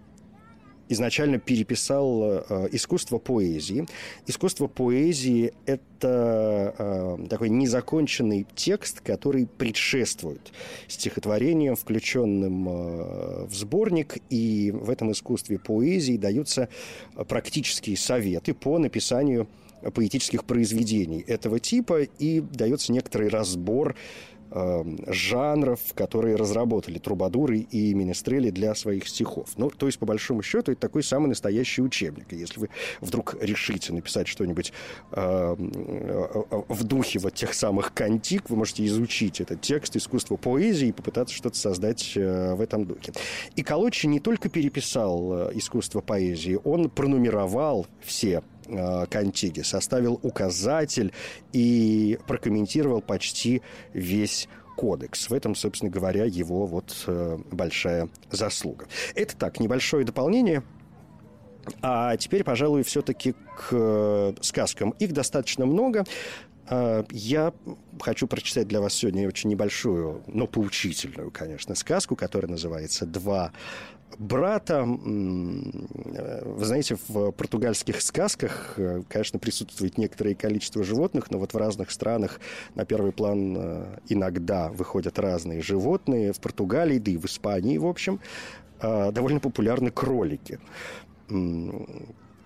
изначально 0.93 1.39
переписал 1.39 2.23
э, 2.25 2.69
искусство 2.73 3.19
поэзии. 3.19 3.87
Искусство 4.27 4.67
поэзии– 4.67 5.53
это 5.67 6.75
э, 6.79 7.27
такой 7.29 7.49
незаконченный 7.51 8.47
текст, 8.55 9.01
который 9.01 9.47
предшествует 9.47 10.53
стихотворениям, 10.89 11.77
включенным 11.77 12.69
э, 12.69 13.47
в 13.47 13.55
сборник, 13.55 14.19
и 14.31 14.71
в 14.73 14.91
этом 14.91 15.13
искусстве 15.13 15.59
поэзии 15.59 16.17
даются 16.17 16.69
практические 17.29 17.97
советы 17.97 18.55
по 18.55 18.79
написанию 18.79 19.49
поэтических 19.91 20.45
произведений 20.45 21.25
этого 21.27 21.59
типа, 21.59 22.03
и 22.03 22.41
дается 22.41 22.93
некоторый 22.93 23.29
разбор 23.29 23.97
э, 24.55 24.85
жанров, 25.09 25.81
которые 25.95 26.37
разработали 26.37 26.99
трубадуры 26.99 27.59
и 27.59 27.95
министрели 27.95 28.51
для 28.51 28.75
своих 28.75 29.09
стихов. 29.09 29.51
Ну, 29.57 29.71
то 29.71 29.87
есть, 29.87 29.99
по 29.99 30.07
большому 30.07 30.43
счету, 30.43 30.73
это 30.73 30.81
такой 30.81 31.03
самый 31.03 31.29
настоящий 31.29 31.83
учебник. 31.83 32.33
Если 32.33 32.61
вы 32.61 32.69
вдруг 33.01 33.37
решите 33.41 33.93
написать 33.93 34.29
что-нибудь 34.29 34.73
э, 35.13 35.55
в 35.57 36.85
духе 36.85 37.19
вот 37.19 37.35
тех 37.35 37.55
самых 37.55 37.93
кантик, 37.95 38.51
вы 38.51 38.57
можете 38.57 38.85
изучить 38.87 39.41
этот 39.41 39.61
текст 39.61 39.97
искусства 39.97 40.37
поэзии 40.37 40.89
и 40.89 40.93
попытаться 40.93 41.35
что-то 41.35 41.57
создать 41.57 42.13
э, 42.17 42.55
в 42.55 42.61
этом 42.61 42.85
духе. 42.87 43.13
И 43.57 43.63
Колочи 43.63 44.07
не 44.07 44.21
только 44.21 44.49
переписал 44.49 45.49
э, 45.49 45.53
искусство 45.55 46.01
поэзии, 46.01 46.59
он 46.65 46.91
пронумеровал 46.91 47.87
все 48.01 48.43
Э, 48.69 49.07
Кантиги, 49.11 49.61
составил 49.63 50.21
указатель 50.23 51.13
и 51.53 52.19
прокомментировал 52.27 53.01
почти 53.01 53.63
весь 53.93 54.49
кодекс. 54.77 55.29
В 55.29 55.35
этом, 55.35 55.55
собственно 55.55 55.91
говоря, 55.91 56.25
его 56.25 56.67
вот 56.67 57.05
э, 57.07 57.39
большая 57.51 58.09
заслуга. 58.31 58.87
Это 59.15 59.37
так, 59.37 59.61
небольшое 59.61 60.05
дополнение. 60.05 60.63
А 61.81 62.17
теперь, 62.17 62.45
пожалуй, 62.45 62.83
все-таки 62.83 63.33
к 63.33 63.69
э, 63.73 64.35
сказкам. 64.41 64.91
Их 64.99 65.13
достаточно 65.13 65.67
много. 65.67 66.05
Я 67.11 67.53
хочу 68.01 68.27
прочитать 68.29 68.69
для 68.69 68.81
вас 68.81 68.95
сегодня 68.95 69.27
очень 69.27 69.51
небольшую, 69.51 70.23
но 70.27 70.47
поучительную, 70.47 71.31
конечно, 71.31 71.75
сказку, 71.75 72.17
которая 72.17 72.51
называется 72.51 73.05
«Два 73.05 73.53
брата. 74.19 74.85
Вы 74.85 76.65
знаете, 76.65 76.97
в 77.09 77.31
португальских 77.33 78.01
сказках, 78.01 78.75
э, 78.77 79.03
конечно, 79.09 79.39
присутствует 79.39 79.99
некоторое 79.99 80.35
количество 80.35 80.83
животных, 80.83 81.31
но 81.31 81.39
вот 81.39 81.55
в 81.55 81.57
разных 81.57 81.91
странах 81.91 82.41
на 82.75 82.85
первый 82.85 83.13
план 83.13 83.57
э, 83.57 83.99
иногда 84.09 84.71
выходят 84.71 85.19
разные 85.19 85.63
животные. 85.63 86.33
В 86.33 86.41
Португалии, 86.41 86.99
да 86.99 87.11
и 87.13 87.17
в 87.17 87.27
Испании, 87.27 87.79
в 87.79 87.87
общем, 87.87 88.21
э, 88.81 89.13
довольно 89.13 89.41
популярны 89.41 89.91
кролики. 89.91 90.59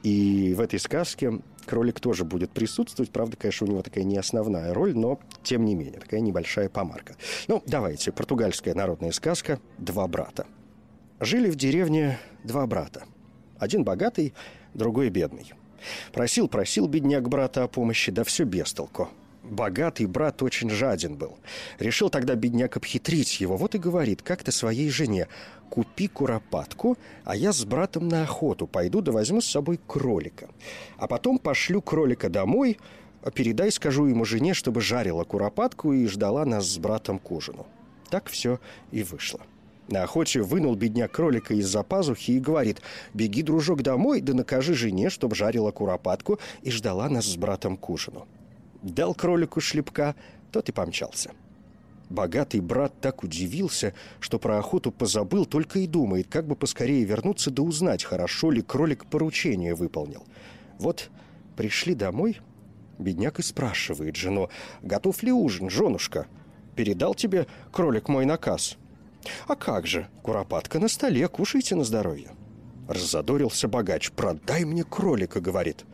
И 0.02 0.54
в 0.56 0.60
этой 0.60 0.78
сказке 0.78 1.40
кролик 1.66 1.98
тоже 1.98 2.24
будет 2.24 2.50
присутствовать. 2.52 3.10
Правда, 3.10 3.36
конечно, 3.36 3.66
у 3.66 3.70
него 3.70 3.82
такая 3.82 4.04
не 4.04 4.16
основная 4.16 4.72
роль, 4.72 4.96
но 4.96 5.18
тем 5.42 5.64
не 5.64 5.74
менее, 5.74 5.98
такая 5.98 6.20
небольшая 6.20 6.68
помарка. 6.68 7.16
Ну, 7.48 7.62
давайте, 7.66 8.12
португальская 8.12 8.74
народная 8.74 9.10
сказка 9.10 9.58
«Два 9.78 10.06
брата». 10.06 10.46
Жили 11.20 11.48
в 11.48 11.56
деревне 11.56 12.18
два 12.44 12.66
брата. 12.66 13.04
Один 13.58 13.84
богатый, 13.84 14.34
другой 14.74 15.08
бедный. 15.08 15.50
Просил, 16.12 16.46
просил 16.46 16.88
бедняк 16.88 17.28
брата 17.28 17.64
о 17.64 17.68
помощи, 17.68 18.12
да 18.12 18.22
все 18.22 18.44
без 18.44 18.72
толку. 18.74 19.08
Богатый 19.42 20.06
брат 20.06 20.42
очень 20.42 20.68
жаден 20.68 21.16
был. 21.16 21.38
Решил 21.78 22.10
тогда 22.10 22.34
бедняк 22.34 22.76
обхитрить 22.76 23.40
его. 23.40 23.56
Вот 23.56 23.74
и 23.74 23.78
говорит 23.78 24.20
как-то 24.20 24.52
своей 24.52 24.90
жене. 24.90 25.28
«Купи 25.70 26.06
куропатку, 26.06 26.98
а 27.24 27.34
я 27.34 27.52
с 27.52 27.64
братом 27.64 28.08
на 28.08 28.22
охоту 28.22 28.66
пойду 28.66 29.00
да 29.00 29.10
возьму 29.10 29.40
с 29.40 29.46
собой 29.46 29.80
кролика. 29.86 30.48
А 30.96 31.06
потом 31.06 31.38
пошлю 31.38 31.80
кролика 31.80 32.28
домой, 32.28 32.78
передай, 33.34 33.72
скажу 33.72 34.06
ему 34.06 34.24
жене, 34.24 34.54
чтобы 34.54 34.80
жарила 34.80 35.24
куропатку 35.24 35.92
и 35.92 36.06
ждала 36.06 36.44
нас 36.44 36.66
с 36.66 36.78
братом 36.78 37.18
к 37.18 37.30
ужину». 37.30 37.66
Так 38.10 38.28
все 38.28 38.60
и 38.92 39.02
вышло. 39.02 39.40
На 39.88 40.02
охоте 40.02 40.42
вынул 40.42 40.74
бедняк 40.74 41.12
кролика 41.12 41.54
из-за 41.54 41.82
пазухи 41.82 42.32
и 42.32 42.40
говорит, 42.40 42.82
«Беги, 43.14 43.42
дружок, 43.42 43.82
домой, 43.82 44.20
да 44.20 44.34
накажи 44.34 44.74
жене, 44.74 45.10
чтоб 45.10 45.34
жарила 45.34 45.70
куропатку 45.70 46.40
и 46.62 46.70
ждала 46.70 47.08
нас 47.08 47.26
с 47.26 47.36
братом 47.36 47.76
к 47.76 47.88
ужину». 47.88 48.26
Дал 48.82 49.14
кролику 49.14 49.60
шлепка, 49.60 50.16
тот 50.50 50.68
и 50.68 50.72
помчался. 50.72 51.30
Богатый 52.08 52.60
брат 52.60 52.92
так 53.00 53.24
удивился, 53.24 53.94
что 54.20 54.38
про 54.38 54.58
охоту 54.58 54.92
позабыл, 54.92 55.44
только 55.44 55.80
и 55.80 55.86
думает, 55.86 56.28
как 56.28 56.46
бы 56.46 56.54
поскорее 56.54 57.04
вернуться 57.04 57.50
да 57.50 57.62
узнать, 57.62 58.04
хорошо 58.04 58.50
ли 58.50 58.62
кролик 58.62 59.06
поручение 59.06 59.74
выполнил. 59.74 60.24
Вот 60.78 61.10
пришли 61.56 61.94
домой, 61.94 62.38
бедняк 62.98 63.40
и 63.40 63.42
спрашивает 63.42 64.16
жену, 64.16 64.50
готов 64.82 65.22
ли 65.22 65.32
ужин, 65.32 65.68
женушка? 65.68 66.26
Передал 66.76 67.14
тебе 67.14 67.46
кролик 67.72 68.08
мой 68.08 68.24
наказ? 68.24 68.76
А 69.46 69.56
как 69.56 69.86
же, 69.86 70.08
куропатка 70.22 70.78
на 70.78 70.88
столе, 70.88 71.28
кушайте 71.28 71.74
на 71.74 71.84
здоровье. 71.84 72.30
Раззадорился 72.88 73.68
богач, 73.68 74.10
продай 74.12 74.64
мне 74.64 74.84
кролика, 74.84 75.40
говорит. 75.40 75.84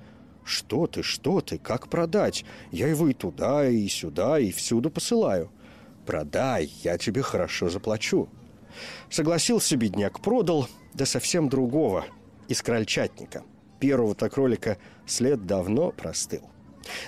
Что 0.45 0.87
ты, 0.87 1.03
что 1.03 1.41
ты, 1.41 1.59
как 1.59 1.89
продать? 1.89 2.45
Я 2.71 2.89
его 2.89 3.09
и 3.09 3.15
туда, 3.15 3.69
и 3.69 3.87
сюда, 3.89 4.39
и 4.39 4.51
всюду 4.51 4.91
посылаю. 4.91 5.51
Продай, 6.05 6.71
я 6.83 6.99
тебе 6.99 7.23
хорошо 7.23 7.69
заплачу. 7.69 8.29
Согласился 9.09 9.77
бедняк, 9.77 10.21
продал, 10.21 10.69
да 10.95 11.07
совсем 11.07 11.49
другого, 11.49 12.05
из 12.49 12.61
крольчатника. 12.63 13.45
Первого-то 13.79 14.29
кролика 14.29 14.79
след 15.07 15.47
давно 15.47 15.93
простыл. 15.93 16.49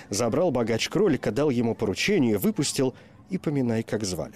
Забрал 0.09 0.51
богач 0.51 0.89
кролика, 0.89 1.31
дал 1.31 1.49
ему 1.49 1.75
поручение, 1.75 2.37
выпустил 2.37 2.95
и 3.29 3.37
поминай, 3.37 3.83
как 3.83 4.03
звали. 4.03 4.35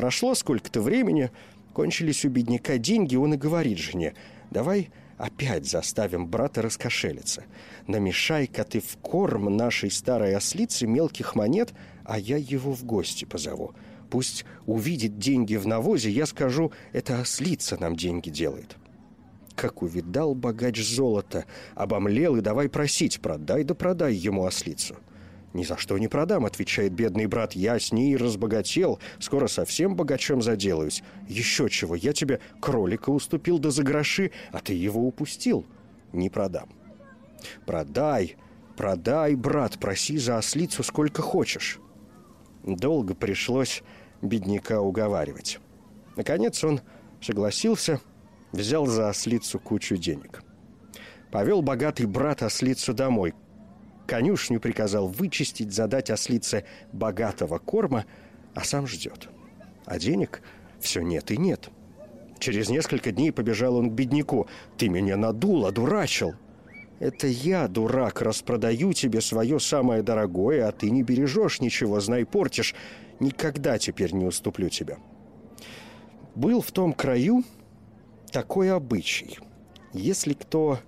Прошло 0.00 0.34
сколько-то 0.34 0.80
времени, 0.80 1.30
кончились 1.74 2.24
у 2.24 2.30
бедняка 2.30 2.78
деньги, 2.78 3.16
он 3.16 3.34
и 3.34 3.36
говорит 3.36 3.76
жене, 3.76 4.14
давай 4.50 4.88
опять 5.18 5.68
заставим 5.68 6.26
брата 6.26 6.62
раскошелиться. 6.62 7.44
Намешай-ка 7.86 8.64
ты 8.64 8.80
в 8.80 8.96
корм 9.02 9.54
нашей 9.54 9.90
старой 9.90 10.34
ослицы 10.34 10.86
мелких 10.86 11.34
монет, 11.34 11.74
а 12.06 12.18
я 12.18 12.38
его 12.38 12.72
в 12.72 12.82
гости 12.82 13.26
позову. 13.26 13.74
Пусть 14.08 14.46
увидит 14.64 15.18
деньги 15.18 15.56
в 15.56 15.66
навозе, 15.66 16.10
я 16.10 16.24
скажу, 16.24 16.72
это 16.92 17.20
ослица 17.20 17.76
нам 17.78 17.94
деньги 17.94 18.30
делает. 18.30 18.78
Как 19.54 19.82
увидал 19.82 20.34
богач 20.34 20.82
золото, 20.82 21.44
обомлел 21.74 22.36
и 22.36 22.40
давай 22.40 22.70
просить, 22.70 23.20
продай 23.20 23.64
да 23.64 23.74
продай 23.74 24.14
ему 24.14 24.46
ослицу. 24.46 24.96
«Ни 25.52 25.64
за 25.64 25.76
что 25.76 25.98
не 25.98 26.06
продам»,— 26.06 26.44
отвечает 26.46 26.92
бедный 26.92 27.26
брат. 27.26 27.54
«Я 27.54 27.78
с 27.78 27.92
ней 27.92 28.16
разбогател, 28.16 29.00
скоро 29.18 29.48
совсем 29.48 29.96
богачом 29.96 30.42
заделаюсь. 30.42 31.02
Еще 31.28 31.68
чего, 31.68 31.96
я 31.96 32.12
тебе 32.12 32.40
кролика 32.60 33.10
уступил 33.10 33.58
да 33.58 33.70
за 33.70 33.82
гроши, 33.82 34.30
а 34.52 34.60
ты 34.60 34.74
его 34.74 35.04
упустил. 35.06 35.66
Не 36.12 36.30
продам». 36.30 36.68
«Продай, 37.66 38.36
продай, 38.76 39.34
брат, 39.34 39.78
проси 39.78 40.18
за 40.18 40.38
ослицу 40.38 40.82
сколько 40.84 41.22
хочешь». 41.22 41.80
Долго 42.62 43.14
пришлось 43.14 43.82
бедняка 44.22 44.80
уговаривать. 44.80 45.58
Наконец 46.16 46.62
он 46.62 46.80
согласился, 47.20 48.00
взял 48.52 48.86
за 48.86 49.08
ослицу 49.08 49.58
кучу 49.58 49.96
денег. 49.96 50.44
Повел 51.32 51.62
богатый 51.62 52.06
брат 52.06 52.42
ослицу 52.42 52.92
домой— 52.92 53.34
конюшню 54.10 54.58
приказал 54.58 55.06
вычистить, 55.06 55.72
задать 55.72 56.10
ослице 56.10 56.64
богатого 56.92 57.58
корма, 57.58 58.06
а 58.56 58.64
сам 58.64 58.88
ждет. 58.88 59.28
А 59.86 60.00
денег 60.00 60.42
все 60.80 61.00
нет 61.00 61.30
и 61.30 61.36
нет. 61.36 61.70
Через 62.40 62.70
несколько 62.70 63.12
дней 63.12 63.30
побежал 63.30 63.76
он 63.76 63.88
к 63.88 63.92
бедняку. 63.92 64.48
«Ты 64.76 64.88
меня 64.88 65.16
надул, 65.16 65.64
одурачил!» 65.64 66.34
«Это 66.98 67.28
я, 67.28 67.68
дурак, 67.68 68.20
распродаю 68.20 68.94
тебе 68.94 69.20
свое 69.20 69.60
самое 69.60 70.02
дорогое, 70.02 70.66
а 70.66 70.72
ты 70.72 70.90
не 70.90 71.04
бережешь 71.04 71.60
ничего, 71.60 72.00
знай, 72.00 72.26
портишь. 72.26 72.74
Никогда 73.20 73.78
теперь 73.78 74.12
не 74.12 74.24
уступлю 74.24 74.70
тебе». 74.70 74.98
Был 76.34 76.62
в 76.62 76.72
том 76.72 76.94
краю 76.94 77.44
такой 78.32 78.72
обычай. 78.72 79.38
Если 79.92 80.34
кто 80.34 80.80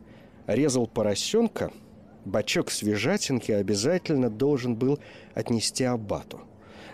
резал 0.49 0.89
поросенка– 0.89 1.71
бачок 2.25 2.71
свежатинки 2.71 3.53
обязательно 3.53 4.31
должен 4.31 4.75
был 4.77 4.99
отнести 5.35 5.85
аббату. 5.85 6.41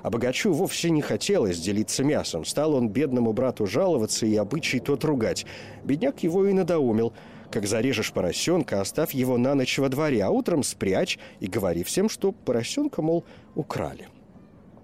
А 0.03 0.11
богачу 0.11 0.53
вовсе 0.53 0.91
не 0.91 1.03
хотелось 1.03 1.59
делиться 1.59 2.05
мясом. 2.05 2.45
Стал 2.45 2.75
он 2.75 2.89
бедному 2.89 3.33
брату 3.33 3.67
жаловаться 3.67 4.27
и 4.27 4.37
обычай 4.37 4.81
тот 4.81 5.05
ругать. 5.05 5.45
Бедняк 5.85 6.23
его 6.23 6.47
и 6.47 6.53
надоумил. 6.53 7.13
Как 7.51 7.67
зарежешь 7.67 8.13
поросенка, 8.13 8.81
оставь 8.81 9.15
его 9.15 9.39
на 9.39 9.55
ночь 9.55 9.79
во 9.79 9.89
дворе, 9.89 10.23
а 10.23 10.31
утром 10.31 10.63
спрячь 10.63 11.19
и 11.41 11.47
говори 11.47 11.83
всем, 11.83 12.09
что 12.09 12.33
поросенка, 12.33 13.01
мол, 13.01 13.25
украли. 13.55 14.09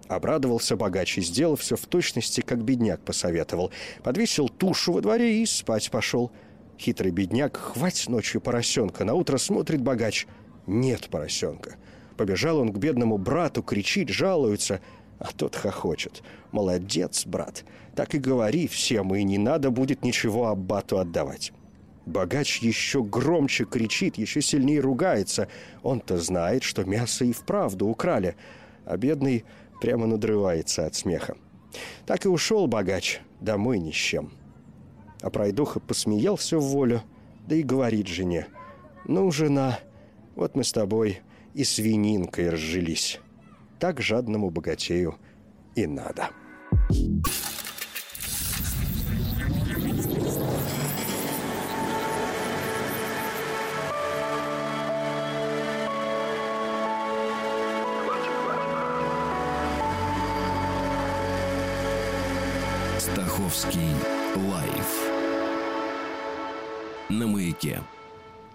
Обрадовался 0.08 0.76
богач 0.76 1.18
и 1.18 1.22
сделал 1.22 1.56
все 1.56 1.76
в 1.76 1.86
точности, 1.86 2.40
как 2.40 2.62
бедняк 2.62 3.00
посоветовал. 3.00 3.70
Подвесил 4.02 4.48
тушу 4.48 4.92
во 4.92 5.00
дворе 5.00 5.42
и 5.42 5.46
спать 5.46 5.90
пошел. 5.90 6.30
Хитрый 6.78 7.12
бедняк, 7.12 7.56
хвать 7.56 8.08
ночью 8.08 8.40
поросенка. 8.40 9.04
На 9.04 9.14
утро 9.14 9.38
смотрит 9.38 9.80
богач. 9.80 10.26
Нет 10.66 11.08
поросенка. 11.10 11.76
Побежал 12.16 12.58
он 12.58 12.72
к 12.72 12.78
бедному 12.78 13.18
брату, 13.18 13.62
кричит, 13.62 14.08
жалуется, 14.08 14.80
а 15.18 15.28
тот 15.32 15.56
хохочет. 15.56 16.22
«Молодец, 16.52 17.26
брат! 17.26 17.64
Так 17.94 18.14
и 18.14 18.18
говори 18.18 18.68
всем, 18.68 19.14
и 19.14 19.22
не 19.24 19.38
надо 19.38 19.70
будет 19.70 20.04
ничего 20.04 20.48
аббату 20.48 20.98
отдавать». 20.98 21.52
Богач 22.06 22.58
еще 22.58 23.02
громче 23.02 23.64
кричит, 23.64 24.18
еще 24.18 24.42
сильнее 24.42 24.80
ругается. 24.80 25.48
Он-то 25.82 26.18
знает, 26.18 26.62
что 26.62 26.84
мясо 26.84 27.24
и 27.24 27.32
вправду 27.32 27.86
украли, 27.86 28.36
а 28.84 28.98
бедный 28.98 29.44
прямо 29.80 30.06
надрывается 30.06 30.84
от 30.84 30.94
смеха. 30.94 31.36
Так 32.04 32.26
и 32.26 32.28
ушел 32.28 32.66
богач 32.66 33.20
домой 33.40 33.78
ни 33.78 33.90
с 33.90 33.94
чем. 33.94 34.32
А 35.22 35.30
пройдоха 35.30 35.80
посмеялся 35.80 36.58
в 36.58 36.64
волю, 36.64 37.02
да 37.46 37.56
и 37.56 37.62
говорит 37.62 38.06
жене. 38.06 38.46
«Ну, 39.06 39.30
жена, 39.30 39.78
вот 40.34 40.54
мы 40.54 40.64
с 40.64 40.72
тобой 40.72 41.20
и 41.54 41.64
свининкой 41.64 42.50
разжились. 42.50 43.20
Так 43.78 44.00
жадному 44.00 44.50
богатею 44.50 45.16
и 45.74 45.86
надо». 45.86 46.30
Стаховский 62.98 63.94
лайф 64.36 65.14
на 67.10 67.26
маяке. 67.26 67.80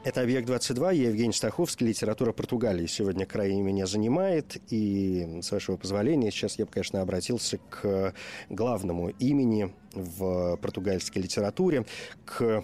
Это 0.01 0.21
«Объект-22», 0.21 0.95
я 0.95 1.09
Евгений 1.09 1.33
Стаховский, 1.33 1.85
литература 1.85 2.31
Португалии 2.31 2.85
сегодня 2.85 3.25
крайне 3.25 3.61
меня 3.61 3.85
занимает. 3.85 4.55
И, 4.71 5.39
с 5.41 5.51
вашего 5.51 5.75
позволения, 5.75 6.31
сейчас 6.31 6.57
я 6.57 6.65
бы, 6.65 6.71
конечно, 6.71 7.01
обратился 7.01 7.57
к 7.69 8.13
главному 8.49 9.09
имени 9.09 9.73
в 9.93 10.55
португальской 10.55 11.21
литературе, 11.21 11.85
к 12.23 12.63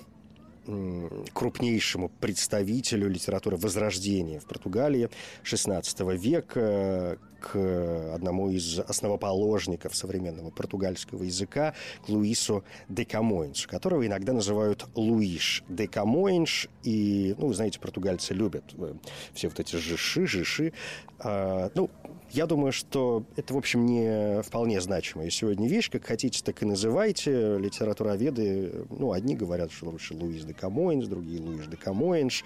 крупнейшему 1.34 2.10
представителю 2.10 3.10
литературы 3.10 3.58
Возрождения 3.58 4.40
в 4.40 4.46
Португалии 4.46 5.10
XVI 5.44 6.18
века, 6.18 7.18
к 7.46 8.14
одному 8.16 8.50
из 8.50 8.80
основоположников 8.80 9.96
современного 9.96 10.50
португальского 10.50 11.24
языка, 11.24 11.76
к 12.04 12.10
Луису 12.10 12.64
де 12.90 13.06
Камоинш, 13.06 13.68
которого 13.68 14.06
иногда 14.06 14.34
называют 14.34 14.86
Луиш 14.96 15.64
де 15.70 15.88
Камоинш. 15.88 16.68
И, 16.84 17.36
ну, 17.38 17.48
вы 17.48 17.54
знаете, 17.54 17.80
португальцы 17.80 18.34
любят 18.34 18.64
э, 18.78 18.96
все 19.34 19.50
вот 19.50 19.60
эти 19.60 19.76
жиши, 19.76 20.26
жиши. 20.26 20.74
А, 21.20 21.70
ну, 21.76 21.92
я 22.32 22.48
думаю, 22.48 22.72
что 22.72 23.24
это, 23.36 23.54
в 23.54 23.58
общем, 23.58 23.86
не 23.86 24.42
вполне 24.42 24.82
значимая 24.82 25.30
сегодня 25.30 25.68
вещь. 25.70 25.92
Как 25.92 26.06
хотите, 26.06 26.44
так 26.44 26.64
и 26.64 26.66
называйте. 26.66 27.58
Литературоведы, 27.60 28.86
ну, 28.90 29.12
одни 29.12 29.36
говорят, 29.36 29.72
что 29.72 29.90
лучше 29.90 30.16
Луис 30.16 30.44
де 30.44 30.54
Камоинш, 30.60 31.08
другие 31.08 31.40
Луиш 31.40 31.68
де 31.68 31.78
Камоинш. 31.78 32.44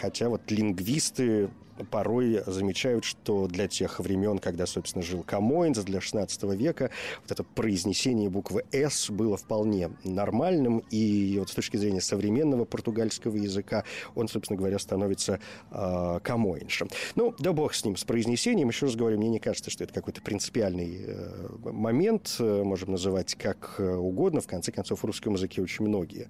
Хотя 0.00 0.28
вот 0.28 0.50
лингвисты 0.50 1.50
порой 1.90 2.42
замечают, 2.46 3.04
что 3.04 3.46
для 3.46 3.68
тех 3.68 4.00
времен, 4.00 4.38
когда, 4.38 4.66
собственно, 4.66 5.02
жил 5.02 5.22
Камоинс, 5.22 5.78
для 5.78 6.00
16 6.00 6.42
века, 6.54 6.90
вот 7.22 7.32
это 7.32 7.42
произнесение 7.44 8.28
буквы 8.28 8.64
«С» 8.72 9.10
было 9.10 9.36
вполне 9.36 9.90
нормальным, 10.04 10.82
и 10.90 11.36
вот 11.38 11.50
с 11.50 11.54
точки 11.54 11.76
зрения 11.76 12.00
современного 12.00 12.64
португальского 12.64 13.36
языка 13.36 13.84
он, 14.14 14.28
собственно 14.28 14.58
говоря, 14.58 14.78
становится 14.78 15.40
э, 15.70 16.20
Камоиншем. 16.22 16.88
Ну, 17.14 17.34
да 17.38 17.52
бог 17.52 17.74
с 17.74 17.84
ним, 17.84 17.96
с 17.96 18.04
произнесением. 18.04 18.68
Еще 18.68 18.86
раз 18.86 18.96
говорю, 18.96 19.18
мне 19.18 19.28
не 19.28 19.38
кажется, 19.38 19.70
что 19.70 19.84
это 19.84 19.92
какой-то 19.92 20.22
принципиальный 20.22 21.04
э, 21.06 21.48
момент, 21.72 22.36
э, 22.38 22.62
можем 22.62 22.92
называть 22.92 23.34
как 23.34 23.76
угодно. 23.78 24.40
В 24.40 24.46
конце 24.46 24.72
концов, 24.72 25.02
в 25.02 25.04
русском 25.04 25.34
языке 25.34 25.62
очень 25.62 25.86
многие 25.86 26.28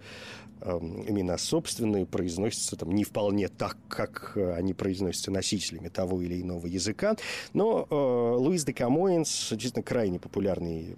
э, 0.61 0.71
имена 0.71 1.39
собственные 1.39 2.07
произносят 2.07 2.27
произносятся 2.27 2.77
там 2.77 2.93
не 2.93 3.05
вполне 3.05 3.49
так, 3.49 3.77
как 3.89 4.37
они 4.37 4.75
произносятся 4.75 5.31
носителями 5.37 5.88
того 5.88 6.20
или 6.22 6.40
иного 6.40 6.66
языка. 6.66 7.16
Но 7.53 7.87
э, 7.88 7.94
Луис 7.94 8.64
де 8.64 8.72
Камоинс 8.72 9.51
действительно 9.51 9.83
крайне 9.83 10.18
популярный 10.18 10.96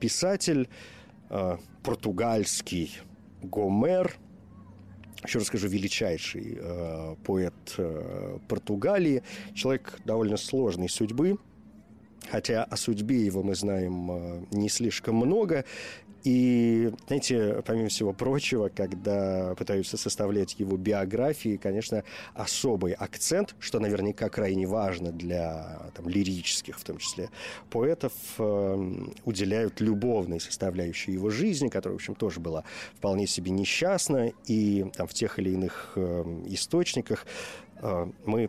писатель, 0.00 0.68
э, 1.30 1.56
португальский 1.82 2.98
Гомер, 3.42 4.16
еще 5.24 5.38
раз 5.38 5.48
скажу, 5.48 5.68
величайший 5.68 6.58
э, 6.60 7.16
поэт 7.24 7.54
э, 7.78 8.38
Португалии, 8.48 9.22
человек 9.54 9.98
довольно 10.04 10.36
сложной 10.36 10.88
судьбы, 10.88 11.38
хотя 12.30 12.64
о 12.64 12.76
судьбе 12.76 13.24
его 13.24 13.42
мы 13.42 13.54
знаем 13.54 14.10
э, 14.10 14.44
не 14.50 14.68
слишком 14.68 15.16
много, 15.16 15.64
и, 16.24 16.90
знаете, 17.06 17.62
помимо 17.66 17.90
всего 17.90 18.14
прочего, 18.14 18.70
когда 18.74 19.54
пытаются 19.56 19.98
составлять 19.98 20.58
его 20.58 20.78
биографии, 20.78 21.58
конечно, 21.58 22.02
особый 22.32 22.94
акцент, 22.94 23.54
что 23.58 23.78
наверняка 23.78 24.30
крайне 24.30 24.66
важно 24.66 25.12
для 25.12 25.90
там, 25.94 26.08
лирических, 26.08 26.78
в 26.78 26.84
том 26.84 26.96
числе, 26.96 27.28
поэтов, 27.68 28.12
э, 28.38 28.92
уделяют 29.26 29.82
любовной 29.82 30.40
составляющей 30.40 31.12
его 31.12 31.28
жизни, 31.28 31.68
которая, 31.68 31.98
в 31.98 32.00
общем, 32.00 32.14
тоже 32.14 32.40
была 32.40 32.64
вполне 32.94 33.26
себе 33.26 33.50
несчастна, 33.50 34.32
и 34.46 34.86
там, 34.96 35.06
в 35.06 35.12
тех 35.12 35.38
или 35.38 35.50
иных 35.50 35.92
э, 35.96 36.42
источниках 36.46 37.26
э, 37.82 38.06
мы 38.24 38.48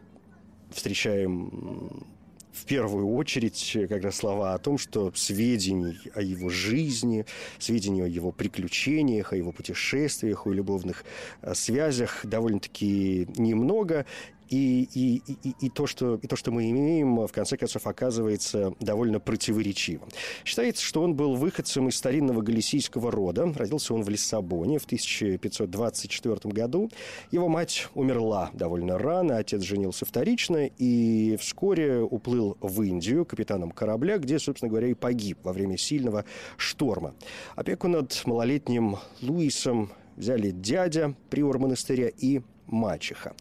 встречаем 0.72 2.14
в 2.56 2.65
первую 2.65 3.08
очередь 3.13 3.78
как 3.89 4.04
раз 4.04 4.15
слова 4.15 4.54
о 4.54 4.58
том, 4.60 4.78
что 4.78 5.12
сведений 5.13 5.98
о 6.13 6.22
его 6.22 6.50
жизни, 6.50 7.26
сведений 7.60 8.02
о 8.02 8.08
его 8.08 8.32
приключениях, 8.32 9.34
о 9.34 9.36
его 9.36 9.52
путешествиях, 9.52 10.48
о 10.48 10.54
любовных 10.54 11.04
э, 11.41 11.54
связях 11.54 12.26
довольно-таки 12.26 13.28
немного, 13.36 14.06
и, 14.49 14.88
и, 14.93 15.21
и, 15.43 15.55
и, 15.60 15.69
то, 15.69 15.88
что, 15.88 16.15
и 16.15 16.27
то, 16.27 16.36
что 16.36 16.51
мы 16.51 16.69
имеем, 16.69 17.25
в 17.25 17.31
конце 17.31 17.58
концов, 17.58 17.88
оказывается 17.88 18.73
довольно 18.79 19.19
противоречивым. 19.19 20.10
Считается, 20.43 20.84
что 20.84 21.01
он 21.01 21.15
был 21.15 21.36
выходцем 21.36 21.88
из 21.89 21.95
старинного 21.95 22.41
галисийского 22.41 23.12
рода. 23.12 23.51
Родился 23.55 23.93
он 23.93 24.03
в 24.03 24.10
Лиссабоне 24.10 24.79
в 24.79 24.86
1524 24.86 26.53
году. 26.53 26.89
Его 27.31 27.47
мать 27.47 27.88
умерла 27.93 28.49
довольно 28.53 28.97
рано, 28.97 29.38
отец 29.38 29.62
женился 29.62 30.05
вторично 30.05 30.69
и 30.77 31.38
вскоре 31.39 32.01
уплыл 32.01 32.58
в 32.62 32.81
Индию 32.81 33.25
капитаном 33.25 33.71
корабля, 33.71 34.17
где, 34.17 34.39
собственно 34.39 34.69
говоря, 34.69 34.88
и 34.88 34.93
погиб 34.93 35.39
во 35.43 35.53
время 35.53 35.77
сильного 35.77 36.25
шторма. 36.58 37.15
Опеку 37.55 37.88
над 37.88 38.21
малолетним 38.25 38.97
Луисом 39.21 39.91
взяли 40.15 40.51
дядя 40.51 41.13
приор 41.29 41.60
монастыря 41.60 42.10
и 42.17 42.41
мачеха. 42.67 43.34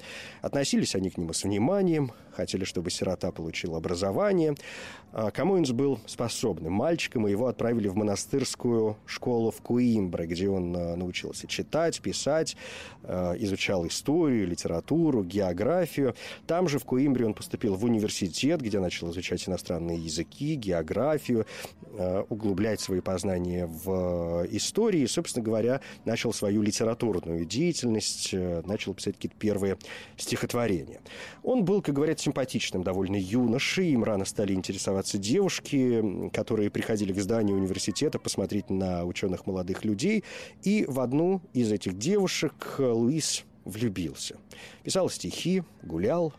Относились 0.43 0.95
они 0.95 1.11
к 1.11 1.19
нему 1.19 1.33
с 1.33 1.45
вниманием, 1.45 2.13
хотели, 2.35 2.65
чтобы 2.65 2.91
сирота 2.91 3.33
получил 3.33 3.77
образование. 3.77 4.55
А 5.17 5.31
Камоинс 5.31 5.71
был 5.71 6.01
способным 6.07 6.73
мальчиком, 6.73 7.29
и 7.29 7.31
его 7.31 7.47
отправили 7.47 7.87
в 7.87 7.95
монастырскую 7.95 8.97
школу 9.07 9.53
в 9.53 9.63
Куимбре, 9.63 10.27
где 10.27 10.49
он 10.49 10.75
а, 10.77 10.97
научился 10.97 11.47
читать, 11.47 12.01
писать, 12.01 12.57
а, 13.05 13.35
изучал 13.39 13.87
историю, 13.87 14.49
литературу, 14.49 15.23
географию. 15.23 16.17
Там 16.49 16.69
же 16.69 16.81
в 16.81 16.85
Куимбре 16.85 17.27
он 17.27 17.35
поступил 17.35 17.77
в 17.77 17.85
университет, 17.85 18.61
где 18.61 18.81
начал 18.81 19.13
изучать 19.13 19.49
иностранные 19.49 19.99
языки, 19.99 20.57
географию, 20.57 21.47
углублять 22.29 22.81
свои 22.81 23.01
познания 23.01 23.67
в 23.67 24.45
истории 24.51 25.03
и, 25.03 25.07
собственно 25.07 25.45
говоря, 25.45 25.81
начал 26.05 26.33
свою 26.33 26.63
литературную 26.63 27.45
деятельность, 27.45 28.33
начал 28.33 28.95
писать 28.95 29.15
какие-то 29.15 29.37
первые 29.39 29.79
стихотворения. 30.17 31.01
Он 31.45 31.65
был, 31.65 31.83
как 31.83 31.95
говорят, 31.95 32.19
симпатичным 32.25 32.83
довольно 32.83 33.17
юношей, 33.17 33.91
им 33.91 34.03
рано 34.05 34.25
стали 34.25 34.55
интересоваться 34.55 35.19
девушки, 35.19 36.31
которые 36.33 36.71
приходили 36.71 37.13
в 37.13 37.21
здание 37.21 37.55
университета 37.55 38.19
посмотреть 38.19 38.71
на 38.71 39.05
ученых 39.05 39.47
молодых 39.47 39.85
людей, 39.85 40.25
и 40.63 40.85
в 40.89 41.01
одну 41.01 41.43
из 41.53 41.71
этих 41.71 41.99
девушек 41.99 42.77
Луис 42.79 43.45
влюбился. 43.65 44.37
Писал 44.83 45.11
стихи, 45.11 45.63
гулял, 45.83 46.33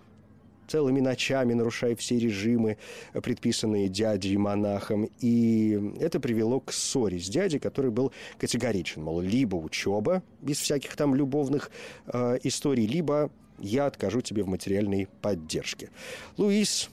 целыми 0.68 1.00
ночами, 1.00 1.54
нарушая 1.54 1.96
все 1.96 2.18
режимы, 2.18 2.78
предписанные 3.14 3.88
дядей 3.88 4.36
монахом. 4.38 5.10
И 5.20 5.94
это 6.00 6.20
привело 6.20 6.60
к 6.60 6.72
ссоре 6.72 7.20
с 7.20 7.30
дядей, 7.30 7.60
который 7.60 7.92
был 7.92 8.12
категоричен. 8.40 9.04
Мол, 9.04 9.22
либо 9.22 9.56
учеба, 9.56 10.24
без 10.42 10.58
всяких 10.58 10.96
там 10.96 11.14
любовных 11.14 11.70
э, 12.08 12.40
историй, 12.44 12.88
либо 12.88 13.30
я 13.60 13.86
откажу 13.86 14.22
тебе 14.22 14.44
в 14.44 14.48
материальной 14.48 15.08
поддержке. 15.22 15.90
Луис, 16.38 16.90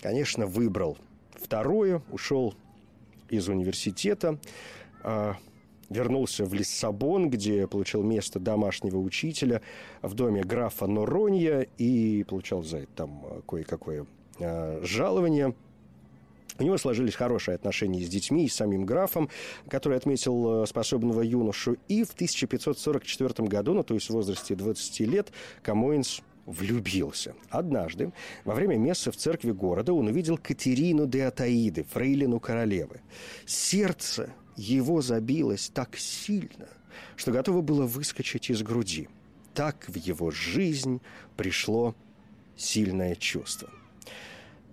конечно, 0.00 0.46
выбрал 0.46 0.98
второе, 1.34 2.02
ушел 2.10 2.54
из 3.28 3.48
университета, 3.48 4.38
а, 5.02 5.36
вернулся 5.88 6.44
в 6.44 6.54
Лиссабон, 6.54 7.30
где 7.30 7.66
получил 7.66 8.02
место 8.02 8.38
домашнего 8.38 8.98
учителя 8.98 9.62
в 10.02 10.14
доме 10.14 10.42
графа 10.42 10.86
Норонья 10.86 11.66
и 11.78 12.24
получал 12.24 12.62
за 12.62 12.78
это 12.78 12.92
там 12.94 13.42
кое-какое 13.46 14.06
а, 14.40 14.80
жалование– 14.82 15.54
у 16.60 16.62
него 16.62 16.76
сложились 16.76 17.14
хорошие 17.14 17.54
отношения 17.54 18.04
с 18.04 18.08
детьми 18.08 18.44
и 18.44 18.48
с 18.48 18.54
самим 18.54 18.84
графом, 18.84 19.30
который 19.68 19.96
отметил 19.96 20.62
э, 20.62 20.66
способного 20.66 21.22
юношу. 21.22 21.76
И 21.88 22.04
в 22.04 22.12
1544 22.12 23.48
году, 23.48 23.74
ну 23.74 23.82
то 23.82 23.94
есть 23.94 24.08
в 24.08 24.10
возрасте 24.10 24.54
20 24.54 25.00
лет, 25.00 25.32
Камоинс 25.62 26.20
влюбился. 26.44 27.34
Однажды, 27.48 28.12
во 28.44 28.54
время 28.54 28.76
мессы 28.76 29.10
в 29.10 29.16
церкви 29.16 29.52
города, 29.52 29.92
он 29.92 30.08
увидел 30.08 30.36
Катерину 30.36 31.06
де 31.06 31.24
Атаиды, 31.24 31.84
фрейлину 31.84 32.40
королевы. 32.40 33.00
Сердце 33.46 34.30
его 34.56 35.00
забилось 35.00 35.70
так 35.72 35.96
сильно, 35.96 36.68
что 37.16 37.32
готово 37.32 37.62
было 37.62 37.86
выскочить 37.86 38.50
из 38.50 38.62
груди. 38.62 39.08
Так 39.54 39.86
в 39.88 39.96
его 39.96 40.30
жизнь 40.30 41.00
пришло 41.36 41.94
сильное 42.56 43.14
чувство. 43.14 43.70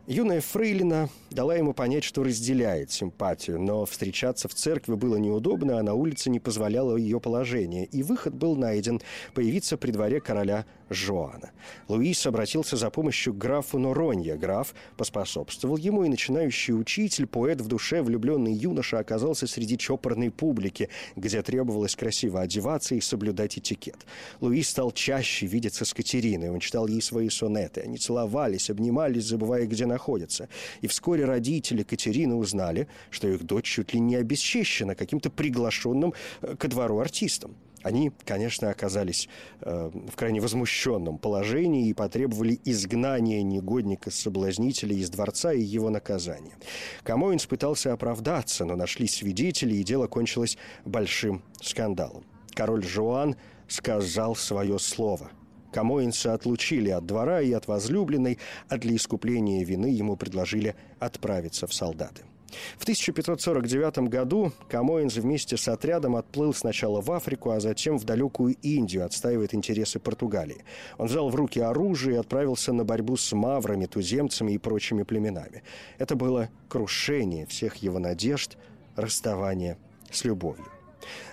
Юная 0.09 0.39
Фрейлина 0.39 1.09
дала 1.31 1.55
ему 1.55 1.73
понять, 1.73 2.05
что 2.05 2.23
разделяет 2.23 2.91
симпатию, 2.91 3.59
но 3.59 3.85
встречаться 3.85 4.47
в 4.47 4.53
церкви 4.53 4.93
было 4.93 5.17
неудобно, 5.17 5.79
а 5.79 5.83
на 5.83 5.95
улице 5.95 6.29
не 6.29 6.39
позволяло 6.39 6.95
ее 6.95 7.19
положение, 7.19 7.83
и 7.83 8.03
выход 8.03 8.33
был 8.33 8.55
найден– 8.55 9.01
появиться 9.33 9.75
при 9.75 9.91
дворе 9.91 10.21
короля 10.21 10.65
Жоана. 10.89 11.51
Луис 11.87 12.25
обратился 12.25 12.77
за 12.77 12.89
помощью 12.89 13.33
к 13.33 13.37
графу 13.37 13.77
Норонья. 13.79 14.35
Граф 14.35 14.73
поспособствовал 14.95 15.77
ему, 15.77 16.03
и 16.03 16.09
начинающий 16.09 16.73
учитель, 16.73 17.27
поэт 17.27 17.61
в 17.61 17.67
душе, 17.67 18.01
влюбленный 18.01 18.53
юноша, 18.53 18.99
оказался 18.99 19.47
среди 19.47 19.77
чопорной 19.77 20.31
публики, 20.31 20.89
где 21.15 21.41
требовалось 21.41 21.95
красиво 21.95 22.41
одеваться 22.41 22.95
и 22.95 23.01
соблюдать 23.01 23.57
этикет. 23.57 24.05
Луис 24.41 24.69
стал 24.69 24.91
чаще 24.91 25.45
видеться 25.45 25.85
с 25.85 25.93
Катериной, 25.93 26.49
он 26.49 26.59
читал 26.59 26.87
ей 26.87 27.01
свои 27.01 27.29
сонеты. 27.29 27.81
Они 27.81 27.97
целовались, 27.97 28.69
обнимались, 28.69 29.25
забывая, 29.25 29.65
где 29.65 29.85
находятся. 29.85 30.49
И 30.81 30.87
вскоре 30.87 31.25
родители 31.25 31.83
Катерины 31.83 32.35
узнали, 32.35 32.87
что 33.09 33.27
их 33.27 33.43
дочь 33.43 33.65
чуть 33.65 33.93
ли 33.93 33.99
не 33.99 34.15
обесчещена 34.15 34.95
каким-то 34.95 35.29
приглашенным 35.29 36.13
э, 36.41 36.55
ко 36.55 36.67
двору 36.67 36.99
артистом. 36.99 37.55
Они, 37.83 38.11
конечно, 38.25 38.69
оказались 38.69 39.29
э, 39.61 39.91
в 39.93 40.15
крайне 40.15 40.41
возмущенном 40.41 41.17
положении 41.17 41.87
и 41.87 41.93
потребовали 41.93 42.59
изгнания 42.65 43.43
негодника-соблазнителя 43.43 44.95
из 44.95 45.09
дворца 45.09 45.53
и 45.53 45.61
его 45.61 45.89
наказания. 45.89 46.55
Камоинс 47.03 47.45
пытался 47.45 47.93
оправдаться, 47.93 48.65
но 48.65 48.75
нашли 48.75 49.07
свидетели, 49.07 49.75
и 49.75 49.83
дело 49.83 50.07
кончилось 50.07 50.57
большим 50.85 51.43
скандалом. 51.61 52.23
Король 52.53 52.83
Жуан 52.83 53.35
сказал 53.67 54.35
свое 54.35 54.79
слово. 54.79 55.29
Камоинса 55.71 56.33
отлучили 56.33 56.89
от 56.89 57.05
двора 57.05 57.41
и 57.41 57.51
от 57.51 57.67
возлюбленной, 57.67 58.39
а 58.69 58.77
для 58.77 58.95
искупления 58.95 59.63
вины 59.63 59.87
ему 59.87 60.15
предложили 60.15 60.75
отправиться 60.99 61.67
в 61.67 61.73
солдаты. 61.73 62.23
В 62.77 62.83
1549 62.83 64.09
году 64.09 64.51
Камоинс 64.69 65.15
вместе 65.15 65.57
с 65.57 65.67
отрядом 65.67 66.15
отплыл 66.15 66.53
сначала 66.53 67.01
в 67.01 67.11
Африку, 67.11 67.51
а 67.51 67.59
затем 67.59 67.97
в 67.97 68.05
далекую 68.05 68.55
Индию, 68.61 69.05
отстаивает 69.05 69.53
интересы 69.53 69.99
Португалии. 69.99 70.63
Он 70.97 71.07
взял 71.07 71.29
в 71.29 71.35
руки 71.35 71.59
оружие 71.59 72.15
и 72.15 72.19
отправился 72.19 72.73
на 72.73 72.83
борьбу 72.83 73.17
с 73.17 73.31
маврами, 73.33 73.85
туземцами 73.85 74.53
и 74.53 74.57
прочими 74.57 75.03
племенами. 75.03 75.63
Это 75.97 76.15
было 76.15 76.49
крушение 76.69 77.45
всех 77.45 77.77
его 77.77 77.99
надежд, 77.99 78.57
расставание 78.95 79.77
с 80.11 80.23
любовью. 80.23 80.76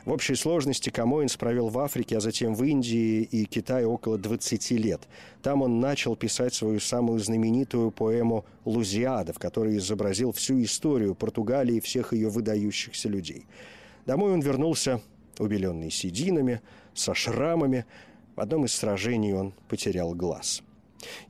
В 0.04 0.12
общей 0.12 0.34
сложности 0.34 0.90
Камоинс 0.90 1.37
провел 1.37 1.68
в 1.68 1.78
Африке, 1.78 2.16
а 2.16 2.20
затем 2.20 2.54
в 2.54 2.62
Индии 2.64 3.22
и 3.22 3.44
Китае 3.44 3.87
около 3.87 4.18
20 4.18 4.70
лет. 4.72 5.02
Там 5.42 5.62
он 5.62 5.80
начал 5.80 6.16
писать 6.16 6.54
свою 6.54 6.80
самую 6.80 7.20
знаменитую 7.20 7.90
поэму 7.90 8.44
«Лузиада», 8.64 9.32
в 9.32 9.38
которой 9.38 9.76
изобразил 9.76 10.32
всю 10.32 10.62
историю 10.62 11.14
Португалии 11.14 11.76
и 11.76 11.80
всех 11.80 12.12
ее 12.12 12.28
выдающихся 12.28 13.08
людей. 13.08 13.46
Домой 14.06 14.32
он 14.32 14.40
вернулся, 14.40 15.00
убеленный 15.38 15.90
сединами, 15.90 16.60
со 16.94 17.14
шрамами, 17.14 17.87
В 18.37 18.40
одном 18.40 18.64
из 18.64 18.74
сражений 18.74 19.32
он 19.32 19.54
потерял 19.68 20.12
глаз. 20.12 20.62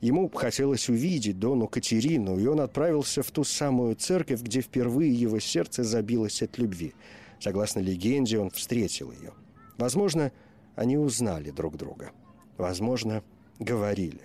Ему 0.01 0.29
хотелось 0.29 0.89
увидеть 0.89 1.39
Дону 1.39 1.67
Катерину, 1.67 2.39
и 2.39 2.47
он 2.47 2.61
отправился 2.61 3.23
в 3.23 3.31
ту 3.31 3.43
самую 3.43 3.95
церковь, 3.95 4.41
где 4.41 4.61
впервые 4.61 5.13
его 5.13 5.39
сердце 5.39 5.83
забилось 5.83 6.41
от 6.41 6.57
любви. 6.57 6.93
Согласно 7.39 7.79
легенде, 7.79 8.39
он 8.39 8.49
встретил 8.49 9.11
ее. 9.11 9.33
Возможно, 9.77 10.31
они 10.75 10.97
узнали 10.97 11.51
друг 11.51 11.77
друга. 11.77 12.11
Возможно, 12.57 13.23
говорили. 13.59 14.21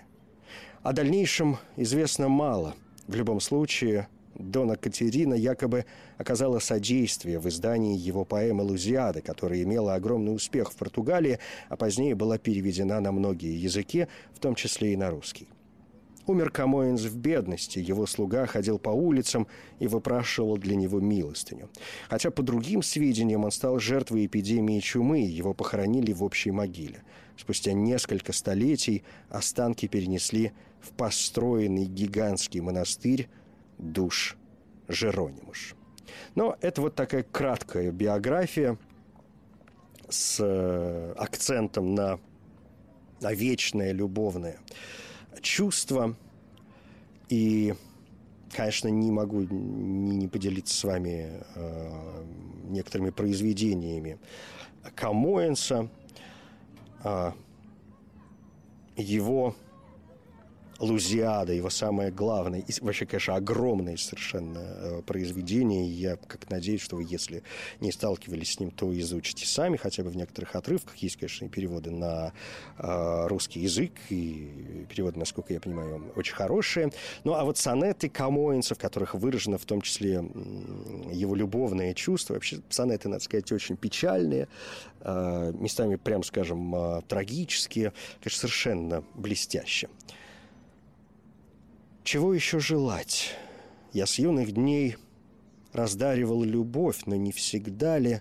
О 0.83 0.93
дальнейшем 0.93 1.59
известно 1.77 2.29
мало. 2.29 2.75
В 3.07 3.15
любом 3.15 3.41
случае, 3.41 4.09
Дона 4.35 4.77
Катерина 4.77 5.35
якобы 5.35 5.85
оказала 6.17 6.59
содействие 6.59 7.39
в 7.39 7.49
издании 7.49 7.99
его 7.99 8.25
поэмы 8.25 8.63
«Лузиада», 8.63 9.21
которая 9.21 9.63
имела 9.63 9.95
огромный 9.95 10.35
успех 10.35 10.73
в 10.73 10.77
Португалии, 10.77 11.39
а 11.69 11.77
позднее 11.77 12.15
была 12.15 12.39
переведена 12.39 13.01
на 13.01 13.13
многие 13.13 13.61
языки, 13.61 14.07
в 14.33 14.39
том 14.39 14.55
числе 14.55 14.93
и 14.93 14.97
на 14.97 15.11
русский. 15.11 15.49
Умер 16.27 16.51
Камоинс 16.51 17.03
в 17.03 17.17
бедности, 17.17 17.79
его 17.79 18.07
слуга 18.07 18.47
ходил 18.47 18.79
по 18.79 18.91
улицам 18.91 19.47
и 19.79 19.87
выпрашивал 19.87 20.59
для 20.59 20.77
него 20.77 21.01
милостыню. 21.01 21.71
Хотя, 22.09 22.31
по 22.31 22.43
другим 22.43 22.83
сведениям, 22.83 23.45
он 23.45 23.51
стал 23.51 23.79
жертвой 23.79 24.27
эпидемии 24.27 24.81
чумы, 24.81 25.21
его 25.21 25.55
похоронили 25.55 26.13
в 26.13 26.23
общей 26.23 26.51
могиле. 26.51 27.03
Спустя 27.37 27.73
несколько 27.73 28.33
столетий 28.33 29.03
останки 29.31 29.87
перенесли 29.87 30.53
в 30.81 30.93
построенный 30.93 31.87
гигантский 31.87 32.61
монастырь 32.61 33.29
душ 33.79 34.37
Жеронимуш. 34.89 35.75
Но 36.35 36.57
это 36.61 36.83
вот 36.83 36.95
такая 36.95 37.23
краткая 37.23 37.93
биография 37.93 38.77
с 40.09 40.39
э, 40.41 41.15
акцентом 41.17 41.95
на, 41.95 42.19
на 43.21 43.33
вечное 43.33 43.93
любовное 43.93 44.59
чувство. 45.41 46.17
И, 47.29 47.75
конечно, 48.55 48.89
не 48.89 49.11
могу 49.11 49.43
не, 49.43 50.17
не 50.17 50.29
поделиться 50.29 50.75
с 50.75 50.85
вами 50.85 51.43
э, 51.55 52.25
некоторыми 52.69 53.11
произведениями 53.11 54.19
Камоэнса. 54.95 55.89
Э, 57.05 57.33
его 58.97 59.55
Лузиада, 60.81 61.53
его 61.53 61.69
самое 61.69 62.11
главное, 62.11 62.61
и 62.61 62.73
вообще, 62.81 63.05
конечно, 63.05 63.37
огромное 63.37 63.99
совершенно 63.99 64.59
э, 64.59 65.03
произведение. 65.03 65.87
Я 65.87 66.17
как 66.17 66.49
надеюсь, 66.49 66.81
что 66.81 66.97
вы, 66.97 67.07
если 67.07 67.43
не 67.81 67.93
сталкивались 67.93 68.55
с 68.55 68.61
ним, 68.61 68.71
то 68.71 68.99
изучите 68.99 69.47
сами, 69.47 69.77
хотя 69.77 70.03
бы 70.03 70.09
в 70.09 70.17
некоторых 70.17 70.57
отрывках. 70.57 70.97
Есть, 70.97 71.17
конечно, 71.17 71.45
и 71.45 71.49
переводы 71.49 71.91
на 71.91 72.33
э, 72.79 73.27
русский 73.27 73.61
язык, 73.61 73.93
и 74.09 74.87
переводы, 74.89 75.19
насколько 75.19 75.53
я 75.53 75.61
понимаю, 75.61 76.13
очень 76.17 76.35
хорошие. 76.35 76.91
Ну, 77.25 77.35
а 77.35 77.45
вот 77.45 77.59
сонеты 77.59 78.09
Камоинца, 78.09 78.75
в 78.75 78.79
которых 78.79 79.15
выражено 79.15 79.59
в 79.59 79.67
том 79.67 79.83
числе 79.83 80.25
его 81.13 81.35
любовное 81.35 81.93
чувство, 81.93 82.35
вообще 82.35 82.61
сонеты, 82.71 83.11
надо 83.11 83.23
сказать, 83.23 83.53
очень 83.53 83.77
печальные, 83.77 84.49
э, 85.01 85.53
местами, 85.59 85.97
прям 85.97 86.23
скажем, 86.23 87.03
трагические, 87.07 87.93
конечно, 88.23 88.41
совершенно 88.41 89.05
блестяще. 89.15 89.89
Чего 92.11 92.35
еще 92.35 92.59
желать? 92.59 93.37
Я 93.93 94.05
с 94.05 94.19
юных 94.19 94.51
дней 94.51 94.97
раздаривал 95.73 96.43
любовь, 96.43 97.03
но 97.07 97.15
не 97.15 97.31
всегда 97.31 98.01
ли 98.01 98.21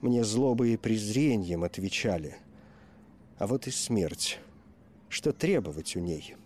мне 0.00 0.22
злобой 0.22 0.74
и 0.74 0.76
презрением 0.76 1.64
отвечали. 1.64 2.36
А 3.38 3.48
вот 3.48 3.66
и 3.66 3.72
смерть. 3.72 4.38
Что 5.08 5.32
требовать 5.32 5.96
у 5.96 5.98
ней? 5.98 6.36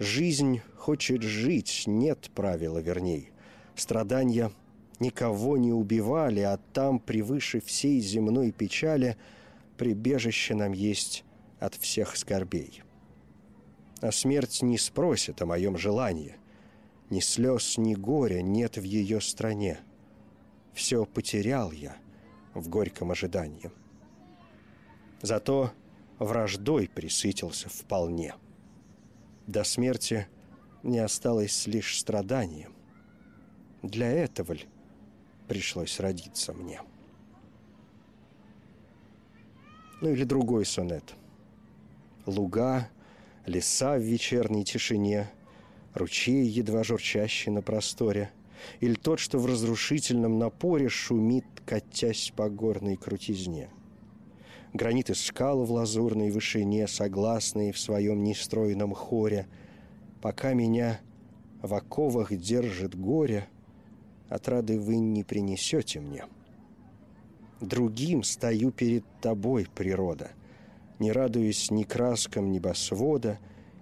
Жизнь 0.00 0.62
хочет 0.76 1.22
жить, 1.22 1.84
нет 1.86 2.28
правила 2.34 2.78
верней. 2.78 3.30
Страдания 3.76 4.50
никого 4.98 5.56
не 5.58 5.72
убивали, 5.72 6.40
а 6.40 6.58
там, 6.72 6.98
превыше 6.98 7.60
всей 7.60 8.00
земной 8.00 8.50
печали, 8.50 9.16
прибежище 9.76 10.56
нам 10.56 10.72
есть 10.72 11.22
от 11.60 11.76
всех 11.76 12.16
скорбей 12.16 12.82
а 14.04 14.12
смерть 14.12 14.60
не 14.60 14.76
спросит 14.76 15.40
о 15.40 15.46
моем 15.46 15.78
желании. 15.78 16.36
Ни 17.08 17.20
слез, 17.20 17.78
ни 17.78 17.94
горя 17.94 18.42
нет 18.42 18.76
в 18.76 18.82
ее 18.82 19.18
стране. 19.22 19.78
Все 20.74 21.06
потерял 21.06 21.72
я 21.72 21.96
в 22.52 22.68
горьком 22.68 23.12
ожидании. 23.12 23.70
Зато 25.22 25.72
враждой 26.18 26.86
присытился 26.86 27.70
вполне. 27.70 28.34
До 29.46 29.64
смерти 29.64 30.28
не 30.82 30.98
осталось 30.98 31.66
лишь 31.66 31.98
страдания. 31.98 32.68
Для 33.82 34.10
этого 34.10 34.52
ли 34.52 34.66
пришлось 35.48 35.98
родиться 35.98 36.52
мне? 36.52 36.82
Ну 40.02 40.10
или 40.10 40.24
другой 40.24 40.66
сонет. 40.66 41.14
Луга 42.26 42.90
леса 43.46 43.96
в 43.96 44.02
вечерней 44.02 44.64
тишине, 44.64 45.30
ручей, 45.92 46.46
едва 46.46 46.82
журчащий 46.84 47.50
на 47.52 47.62
просторе, 47.62 48.30
или 48.80 48.94
тот, 48.94 49.18
что 49.18 49.38
в 49.38 49.46
разрушительном 49.46 50.38
напоре 50.38 50.88
шумит, 50.88 51.44
катясь 51.66 52.32
по 52.34 52.48
горной 52.48 52.96
крутизне. 52.96 53.68
Граниты 54.72 55.14
скал 55.14 55.64
в 55.64 55.70
лазурной 55.70 56.30
вышине, 56.30 56.88
согласные 56.88 57.72
в 57.72 57.78
своем 57.78 58.24
нестройном 58.24 58.92
хоре, 58.92 59.46
пока 60.20 60.52
меня 60.52 61.00
в 61.62 61.74
оковах 61.74 62.34
держит 62.34 62.98
горе, 62.98 63.46
отрады 64.28 64.80
вы 64.80 64.96
не 64.96 65.22
принесете 65.22 66.00
мне. 66.00 66.24
Другим 67.60 68.24
стою 68.24 68.72
перед 68.72 69.04
тобой, 69.20 69.68
природа— 69.74 70.30
не 70.98 71.12
радуясь 71.12 71.70
ни 71.70 71.84
краскам 71.84 72.50
небосвода, 72.50 73.38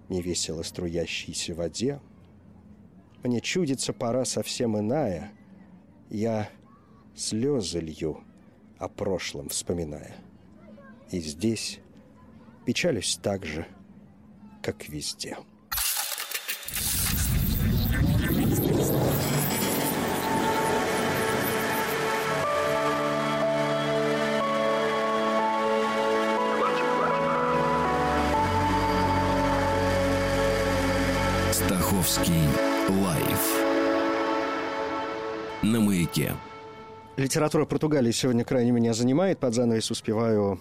ни 0.09 0.20
весело 0.20 0.62
струящейся 0.62 1.55
воде. 1.55 2.01
Мне 3.22 3.40
чудится 3.40 3.92
пора 3.92 4.25
совсем 4.25 4.79
иная, 4.79 5.33
я 6.11 6.48
слезы 7.14 7.81
лью, 7.81 8.22
о 8.79 8.88
прошлом 8.88 9.48
вспоминая. 9.48 10.16
И 11.12 11.20
здесь 11.20 11.79
печалюсь 12.66 13.18
так 13.22 13.46
же, 13.46 13.64
как 14.61 14.88
везде. 14.88 15.37
Маяке. 36.16 36.35
Литература 37.16 37.64
Португалии 37.66 38.11
сегодня 38.11 38.44
крайне 38.44 38.70
меня 38.70 38.94
занимает. 38.94 39.38
Под 39.38 39.55
занавес 39.55 39.90
успеваю 39.90 40.61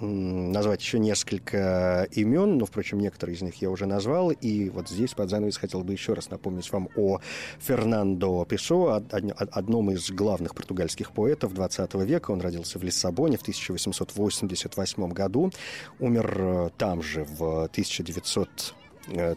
назвать 0.00 0.80
еще 0.80 0.98
несколько 0.98 2.08
имен, 2.10 2.58
но, 2.58 2.66
впрочем, 2.66 2.98
некоторые 2.98 3.36
из 3.36 3.42
них 3.42 3.54
я 3.56 3.70
уже 3.70 3.86
назвал. 3.86 4.30
И 4.30 4.68
вот 4.70 4.88
здесь 4.88 5.14
под 5.14 5.30
занавес 5.30 5.56
хотел 5.56 5.84
бы 5.84 5.92
еще 5.92 6.14
раз 6.14 6.28
напомнить 6.30 6.72
вам 6.72 6.88
о 6.96 7.20
Фернандо 7.60 8.44
Песо, 8.44 8.96
одном 8.96 9.92
из 9.92 10.10
главных 10.10 10.56
португальских 10.56 11.12
поэтов 11.12 11.54
20 11.54 11.94
века. 11.94 12.32
Он 12.32 12.40
родился 12.40 12.80
в 12.80 12.82
Лиссабоне 12.82 13.36
в 13.36 13.42
1888 13.42 15.08
году, 15.10 15.52
умер 16.00 16.36
э, 16.38 16.70
там 16.76 17.00
же 17.02 17.24
в 17.24 17.64
1930 17.64 18.74
Э, 19.08 19.34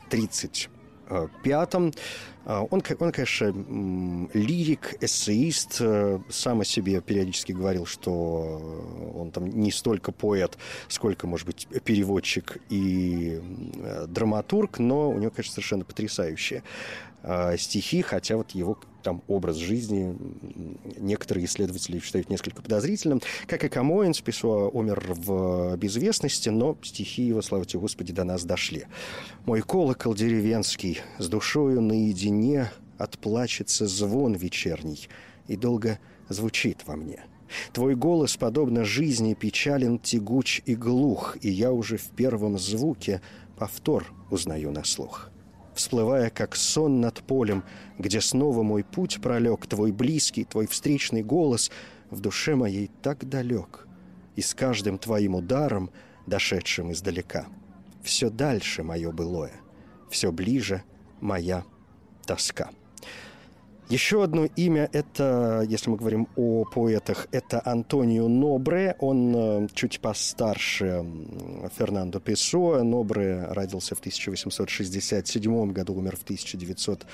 пятом. 1.43 1.93
Э, 2.45 2.65
он, 2.69 2.83
он, 2.99 3.11
конечно, 3.11 4.27
лирик, 4.33 4.95
эссеист, 5.01 5.77
э, 5.79 6.19
сам 6.29 6.61
о 6.61 6.65
себе 6.65 7.01
периодически 7.01 7.51
говорил, 7.51 7.85
что 7.85 9.13
он 9.15 9.31
там 9.31 9.49
не 9.49 9.71
столько 9.71 10.11
поэт, 10.11 10.57
сколько, 10.87 11.27
может 11.27 11.47
быть, 11.47 11.67
переводчик 11.83 12.57
и 12.69 13.41
драматург, 14.07 14.79
но 14.79 15.09
у 15.09 15.17
него, 15.17 15.31
конечно, 15.31 15.53
совершенно 15.53 15.85
потрясающие 15.85 16.63
стихи, 17.57 18.03
хотя 18.03 18.37
вот 18.37 18.51
его 18.51 18.77
там 19.05 19.21
образ 19.27 19.57
жизни 19.57 20.17
некоторые 20.97 21.45
исследователи 21.45 21.99
считают 21.99 22.31
несколько 22.31 22.63
подозрительным. 22.63 23.21
Как 23.45 23.63
и 23.63 23.69
Камоэнс, 23.69 24.19
Песуа 24.21 24.67
умер 24.67 25.13
в 25.15 25.77
безвестности, 25.77 26.49
но 26.49 26.75
стихи 26.81 27.21
его, 27.21 27.43
слава 27.43 27.65
тебе 27.65 27.81
Господи, 27.81 28.11
до 28.11 28.23
нас 28.23 28.43
дошли. 28.43 28.85
«Мой 29.45 29.61
колокол 29.61 30.15
деревенский, 30.15 31.01
с 31.19 31.27
душою 31.27 31.81
наедине 31.81 32.71
отплачется 32.97 33.85
звон 33.85 34.33
вечерний, 34.33 35.07
и 35.47 35.55
долго 35.55 35.99
звучит 36.27 36.81
во 36.87 36.95
мне. 36.95 37.25
Твой 37.73 37.93
голос, 37.95 38.37
подобно 38.37 38.85
жизни, 38.85 39.35
печален, 39.35 39.99
тягуч 39.99 40.63
и 40.65 40.73
глух, 40.75 41.37
и 41.41 41.51
я 41.51 41.71
уже 41.71 41.97
в 41.97 42.09
первом 42.09 42.57
звуке 42.57 43.21
повтор 43.55 44.11
узнаю 44.31 44.71
на 44.71 44.83
слух. 44.83 45.29
Всплывая, 45.75 46.29
как 46.29 46.55
сон 46.55 47.01
над 47.01 47.21
полем, 47.21 47.65
где 47.99 48.21
снова 48.21 48.63
мой 48.63 48.83
путь 48.83 49.21
пролег, 49.21 49.67
твой 49.67 49.91
близкий, 49.91 50.45
твой 50.45 50.67
встречный 50.67 51.21
голос 51.21 51.69
в 52.09 52.21
душе 52.21 52.55
моей 52.55 52.89
так 53.01 53.27
далек, 53.27 53.85
и 54.37 54.41
с 54.41 54.53
каждым 54.53 54.97
твоим 54.97 55.35
ударом, 55.35 55.91
дошедшим 56.27 56.93
издалека, 56.93 57.47
все 58.01 58.29
дальше 58.29 58.83
мое 58.83 59.11
былое, 59.11 59.53
все 60.09 60.31
ближе 60.31 60.81
моя 61.19 61.65
тоска. 62.25 62.69
Еще 63.89 64.23
одно 64.23 64.45
имя– 64.45 64.89
это, 64.93 65.63
если 65.69 65.91
мы 65.91 65.97
говорим 65.97 66.27
о 66.35 66.65
поэтах, 66.65 67.27
это 67.31 67.61
Антонио 67.63 68.27
Нобре. 68.27 68.95
Он 68.99 69.35
э, 69.35 69.67
чуть 69.75 69.99
постарше 69.99 71.05
Фернандо 71.77 72.19
Песоа. 72.19 72.81
Нобре 72.81 73.45
родился 73.47 73.93
в 73.93 73.99
1867 73.99 75.71
году, 75.71 75.93
умер 75.93 76.15
в 76.17 76.23
1900 76.23 77.05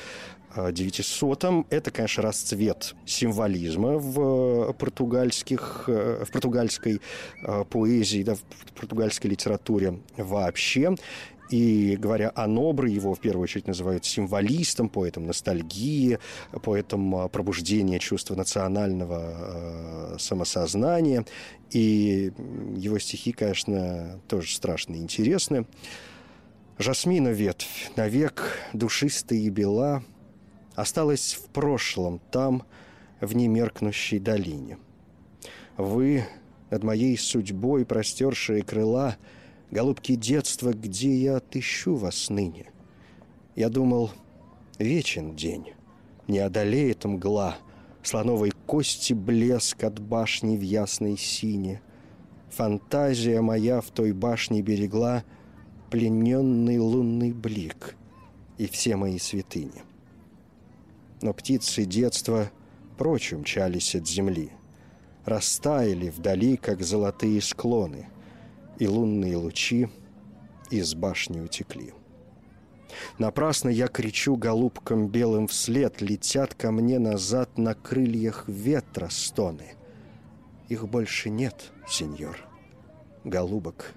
900 0.72 1.66
Это, 1.70 1.92
конечно, 1.92 2.24
расцвет 2.24 2.96
символизма 3.06 3.98
в 3.98 4.74
португальских, 4.74 5.86
э, 5.88 6.24
в 6.26 6.32
португальской 6.32 7.02
э, 7.44 7.64
поэзии, 7.70 8.24
да, 8.24 8.36
в 8.36 8.42
португальской 8.76 9.30
литературе 9.30 10.00
вообще. 10.18 10.96
И 11.52 11.98
говоря 11.98 12.32
о 12.34 12.48
Нобре, 12.48 12.94
его 12.94 13.14
в 13.14 13.20
первую 13.20 13.44
очередь 13.44 13.68
называют 13.68 14.06
символистом, 14.06 14.88
поэтом 14.88 15.28
ностальгии, 15.28 16.18
поэтом 16.64 17.14
а, 17.14 17.28
пробуждения 17.28 18.00
чувства 18.00 18.36
национального 18.36 20.14
э, 20.14 20.16
самосознания. 20.18 21.26
И 21.72 22.32
его 22.78 22.98
стихи, 23.00 23.34
конечно, 23.34 24.22
тоже 24.30 24.56
страшно 24.56 24.96
интересны. 24.96 25.66
Жасмина 26.78 27.28
ветвь, 27.28 27.92
навек 27.98 28.58
душистая 28.72 29.40
и 29.40 29.50
бела, 29.50 30.06
осталась 30.76 31.34
в 31.34 31.50
прошлом, 31.50 32.22
там, 32.32 32.64
в 33.20 33.36
немеркнущей 33.36 34.20
долине. 34.20 34.78
Вы 35.76 36.24
над 36.70 36.84
моей 36.84 37.18
судьбой 37.18 37.86
простершие 37.86 38.64
крыла— 38.64 39.18
Голубки 39.72 40.16
детства, 40.16 40.74
где 40.74 41.16
я 41.16 41.38
отыщу 41.38 41.96
вас 41.96 42.30
ныне? 42.30 42.70
Я 43.56 43.70
думал, 43.70 44.12
вечен 44.78 45.34
день, 45.34 45.72
не 46.28 46.40
одолеет 46.40 47.06
мгла, 47.06 47.56
Слоновой 48.04 48.52
кости 48.66 49.14
блеск 49.14 49.84
от 49.84 50.00
башни 50.00 50.58
в 50.58 50.62
ясной 50.62 51.18
сине. 51.18 51.82
Фантазия 52.50 53.42
моя 53.42 53.80
в 53.80 53.92
той 53.92 54.12
башне 54.12 54.62
берегла 54.62 55.24
Плененный 55.90 56.80
лунный 56.80 57.32
блик 57.32 57.96
и 58.58 58.66
все 58.66 58.96
мои 58.96 59.20
святыни. 59.20 59.84
Но 61.22 61.32
птицы 61.34 61.86
детства 61.86 62.52
прочь 62.98 63.32
умчались 63.34 63.96
от 63.96 64.08
земли, 64.08 64.52
Растаяли 65.24 66.10
вдали, 66.10 66.58
как 66.58 66.82
золотые 66.82 67.40
склоны— 67.42 68.08
и 68.82 68.88
лунные 68.88 69.38
лучи 69.38 69.90
из 70.72 70.96
башни 70.96 71.40
утекли. 71.40 71.94
Напрасно 73.20 73.70
я 73.70 73.88
кричу 73.88 74.36
голубкам 74.36 75.08
белым 75.08 75.48
вслед, 75.48 76.02
летят 76.02 76.56
ко 76.56 76.72
мне 76.72 76.98
назад 76.98 77.60
на 77.60 77.76
крыльях 77.76 78.46
ветра 78.48 79.10
стоны. 79.10 79.76
Их 80.68 80.90
больше 80.90 81.30
нет, 81.30 81.72
сеньор. 81.88 82.40
Голубок 83.24 83.94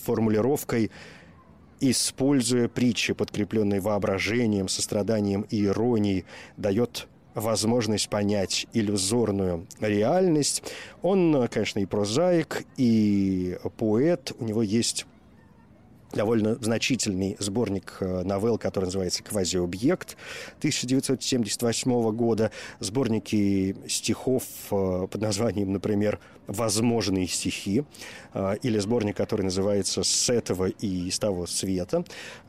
формулировкой 0.05 0.90
используя 1.81 2.68
притчи, 2.68 3.14
подкрепленные 3.14 3.81
воображением, 3.81 4.68
состраданием 4.68 5.42
и 5.42 5.64
иронией, 5.64 6.25
дает 6.57 7.07
возможность 7.40 8.09
понять 8.09 8.66
иллюзорную 8.72 9.66
реальность. 9.81 10.62
Он, 11.03 11.48
конечно, 11.48 11.79
и 11.81 11.87
прозаик, 11.87 12.64
и 12.77 13.59
поэт. 13.77 14.33
У 14.38 14.44
него 14.44 14.62
есть 14.62 15.07
довольно 16.12 16.55
значительный 16.57 17.37
сборник 17.38 17.99
э, 18.01 18.23
новелл, 18.23 18.59
который 18.59 18.87
называется 18.87 19.23
«Квазиобъект» 19.23 20.16
1978 20.59 22.11
года, 22.12 22.51
сборники 22.81 23.77
стихов 23.87 24.44
э, 24.71 25.07
под 25.11 25.21
названием, 25.21 25.73
например, 25.73 26.18
«Возможные 26.47 27.27
стихи», 27.27 27.85
э, 28.33 28.57
или 28.62 28.79
сборник, 28.79 29.16
который 29.16 29.42
называется 29.42 30.03
«С 30.03 30.31
этого 30.31 30.66
и 30.66 31.11
с 31.11 31.18
того 31.18 31.47
света». 31.47 32.05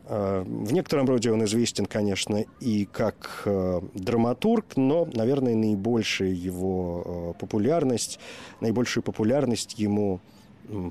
В 0.08 0.74
некотором 0.74 1.06
роде 1.06 1.32
он 1.32 1.44
известен, 1.44 1.86
конечно, 1.86 2.44
и 2.60 2.86
как 2.92 3.48
драматург, 3.94 4.76
но, 4.76 5.08
наверное, 5.14 5.54
наибольшая 5.54 6.32
его 6.32 7.36
популярность, 7.40 8.20
наибольшую 8.60 9.04
популярность 9.04 9.78
ему 9.78 10.20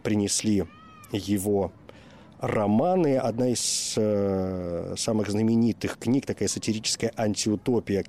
принесли 0.04 0.66
его 1.10 1.72
романы. 2.40 3.16
Одна 3.16 3.48
из 3.48 3.94
э, 3.96 4.94
самых 4.96 5.30
знаменитых 5.30 5.98
книг, 5.98 6.26
такая 6.26 6.48
сатирическая 6.48 7.12
антиутопия 7.16 8.04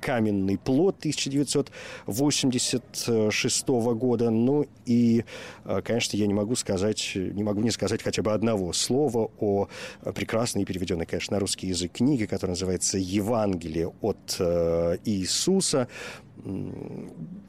«Каменный 0.00 0.58
плод» 0.58 0.96
1986 0.98 3.68
года. 3.68 4.30
Ну 4.30 4.66
и, 4.86 5.24
э, 5.64 5.82
конечно, 5.82 6.16
я 6.16 6.26
не 6.26 6.34
могу 6.34 6.56
сказать, 6.56 7.12
не 7.14 7.42
могу 7.42 7.60
не 7.60 7.70
сказать 7.70 8.02
хотя 8.02 8.22
бы 8.22 8.32
одного 8.32 8.72
слова 8.72 9.30
о 9.40 9.68
прекрасной 10.14 10.64
переведенной, 10.64 11.06
конечно, 11.06 11.36
на 11.36 11.40
русский 11.40 11.68
язык 11.68 11.92
книге, 11.92 12.26
которая 12.26 12.52
называется 12.52 12.98
«Евангелие 12.98 13.92
от 14.00 14.36
э, 14.38 14.98
Иисуса». 15.04 15.88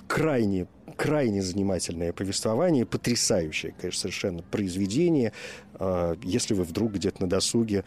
Крайне 0.08 0.68
крайне 0.96 1.42
занимательное 1.42 2.14
повествование, 2.14 2.86
потрясающее, 2.86 3.74
конечно, 3.80 4.02
совершенно 4.02 4.44
произведение. 4.44 5.34
А, 5.76 6.18
если 6.24 6.54
вы 6.54 6.64
вдруг 6.64 6.94
где-то 6.94 7.22
на 7.22 7.30
досуге 7.30 7.84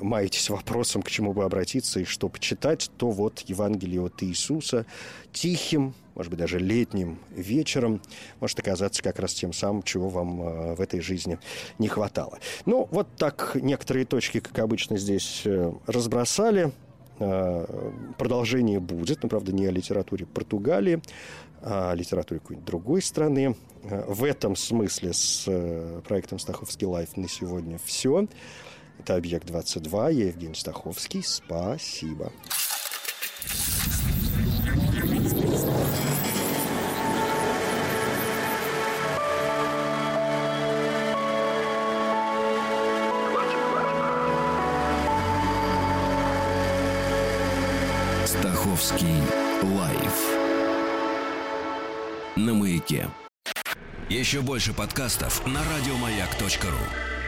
маетесь 0.00 0.50
вопросом, 0.50 1.02
к 1.02 1.10
чему 1.10 1.32
бы 1.32 1.44
обратиться 1.44 2.00
и 2.00 2.04
что 2.04 2.28
почитать, 2.28 2.90
то 2.96 3.10
вот 3.10 3.40
Евангелие 3.40 4.02
от 4.02 4.22
Иисуса 4.22 4.86
тихим, 5.32 5.94
может 6.14 6.30
быть, 6.30 6.38
даже 6.38 6.58
летним 6.58 7.18
вечером 7.30 8.02
может 8.40 8.58
оказаться 8.58 9.02
как 9.02 9.18
раз 9.18 9.34
тем 9.34 9.52
самым, 9.52 9.82
чего 9.82 10.08
вам 10.08 10.42
э, 10.42 10.74
в 10.74 10.80
этой 10.80 11.00
жизни 11.00 11.38
не 11.78 11.88
хватало. 11.88 12.38
Ну, 12.66 12.88
вот 12.90 13.08
так 13.16 13.52
некоторые 13.54 14.04
точки, 14.04 14.40
как 14.40 14.58
обычно, 14.58 14.98
здесь 14.98 15.42
э, 15.44 15.72
разбросали. 15.86 16.72
Э, 17.18 17.92
продолжение 18.18 18.80
будет, 18.80 19.22
но, 19.22 19.28
правда, 19.28 19.52
не 19.52 19.66
о 19.66 19.70
литературе 19.70 20.26
Португалии 20.26 21.02
литературе 21.94 22.40
какой-нибудь 22.40 22.66
другой 22.66 23.02
страны. 23.02 23.56
Э, 23.82 24.04
в 24.06 24.24
этом 24.24 24.56
смысле 24.56 25.12
с 25.12 25.44
э, 25.46 26.00
проектом 26.06 26.38
«Стаховский 26.38 26.86
лайф» 26.86 27.16
на 27.16 27.28
сегодня 27.28 27.78
все. 27.84 28.26
Это 28.98 29.16
«Объект-22». 29.16 30.12
Я 30.12 30.26
Евгений 30.28 30.54
Стаховский. 30.54 31.22
Спасибо. 31.22 32.32
Маяке. 52.80 53.08
Еще 54.08 54.40
больше 54.40 54.72
подкастов 54.72 55.46
на 55.46 55.60
радиомаяк.ру. 55.60 57.19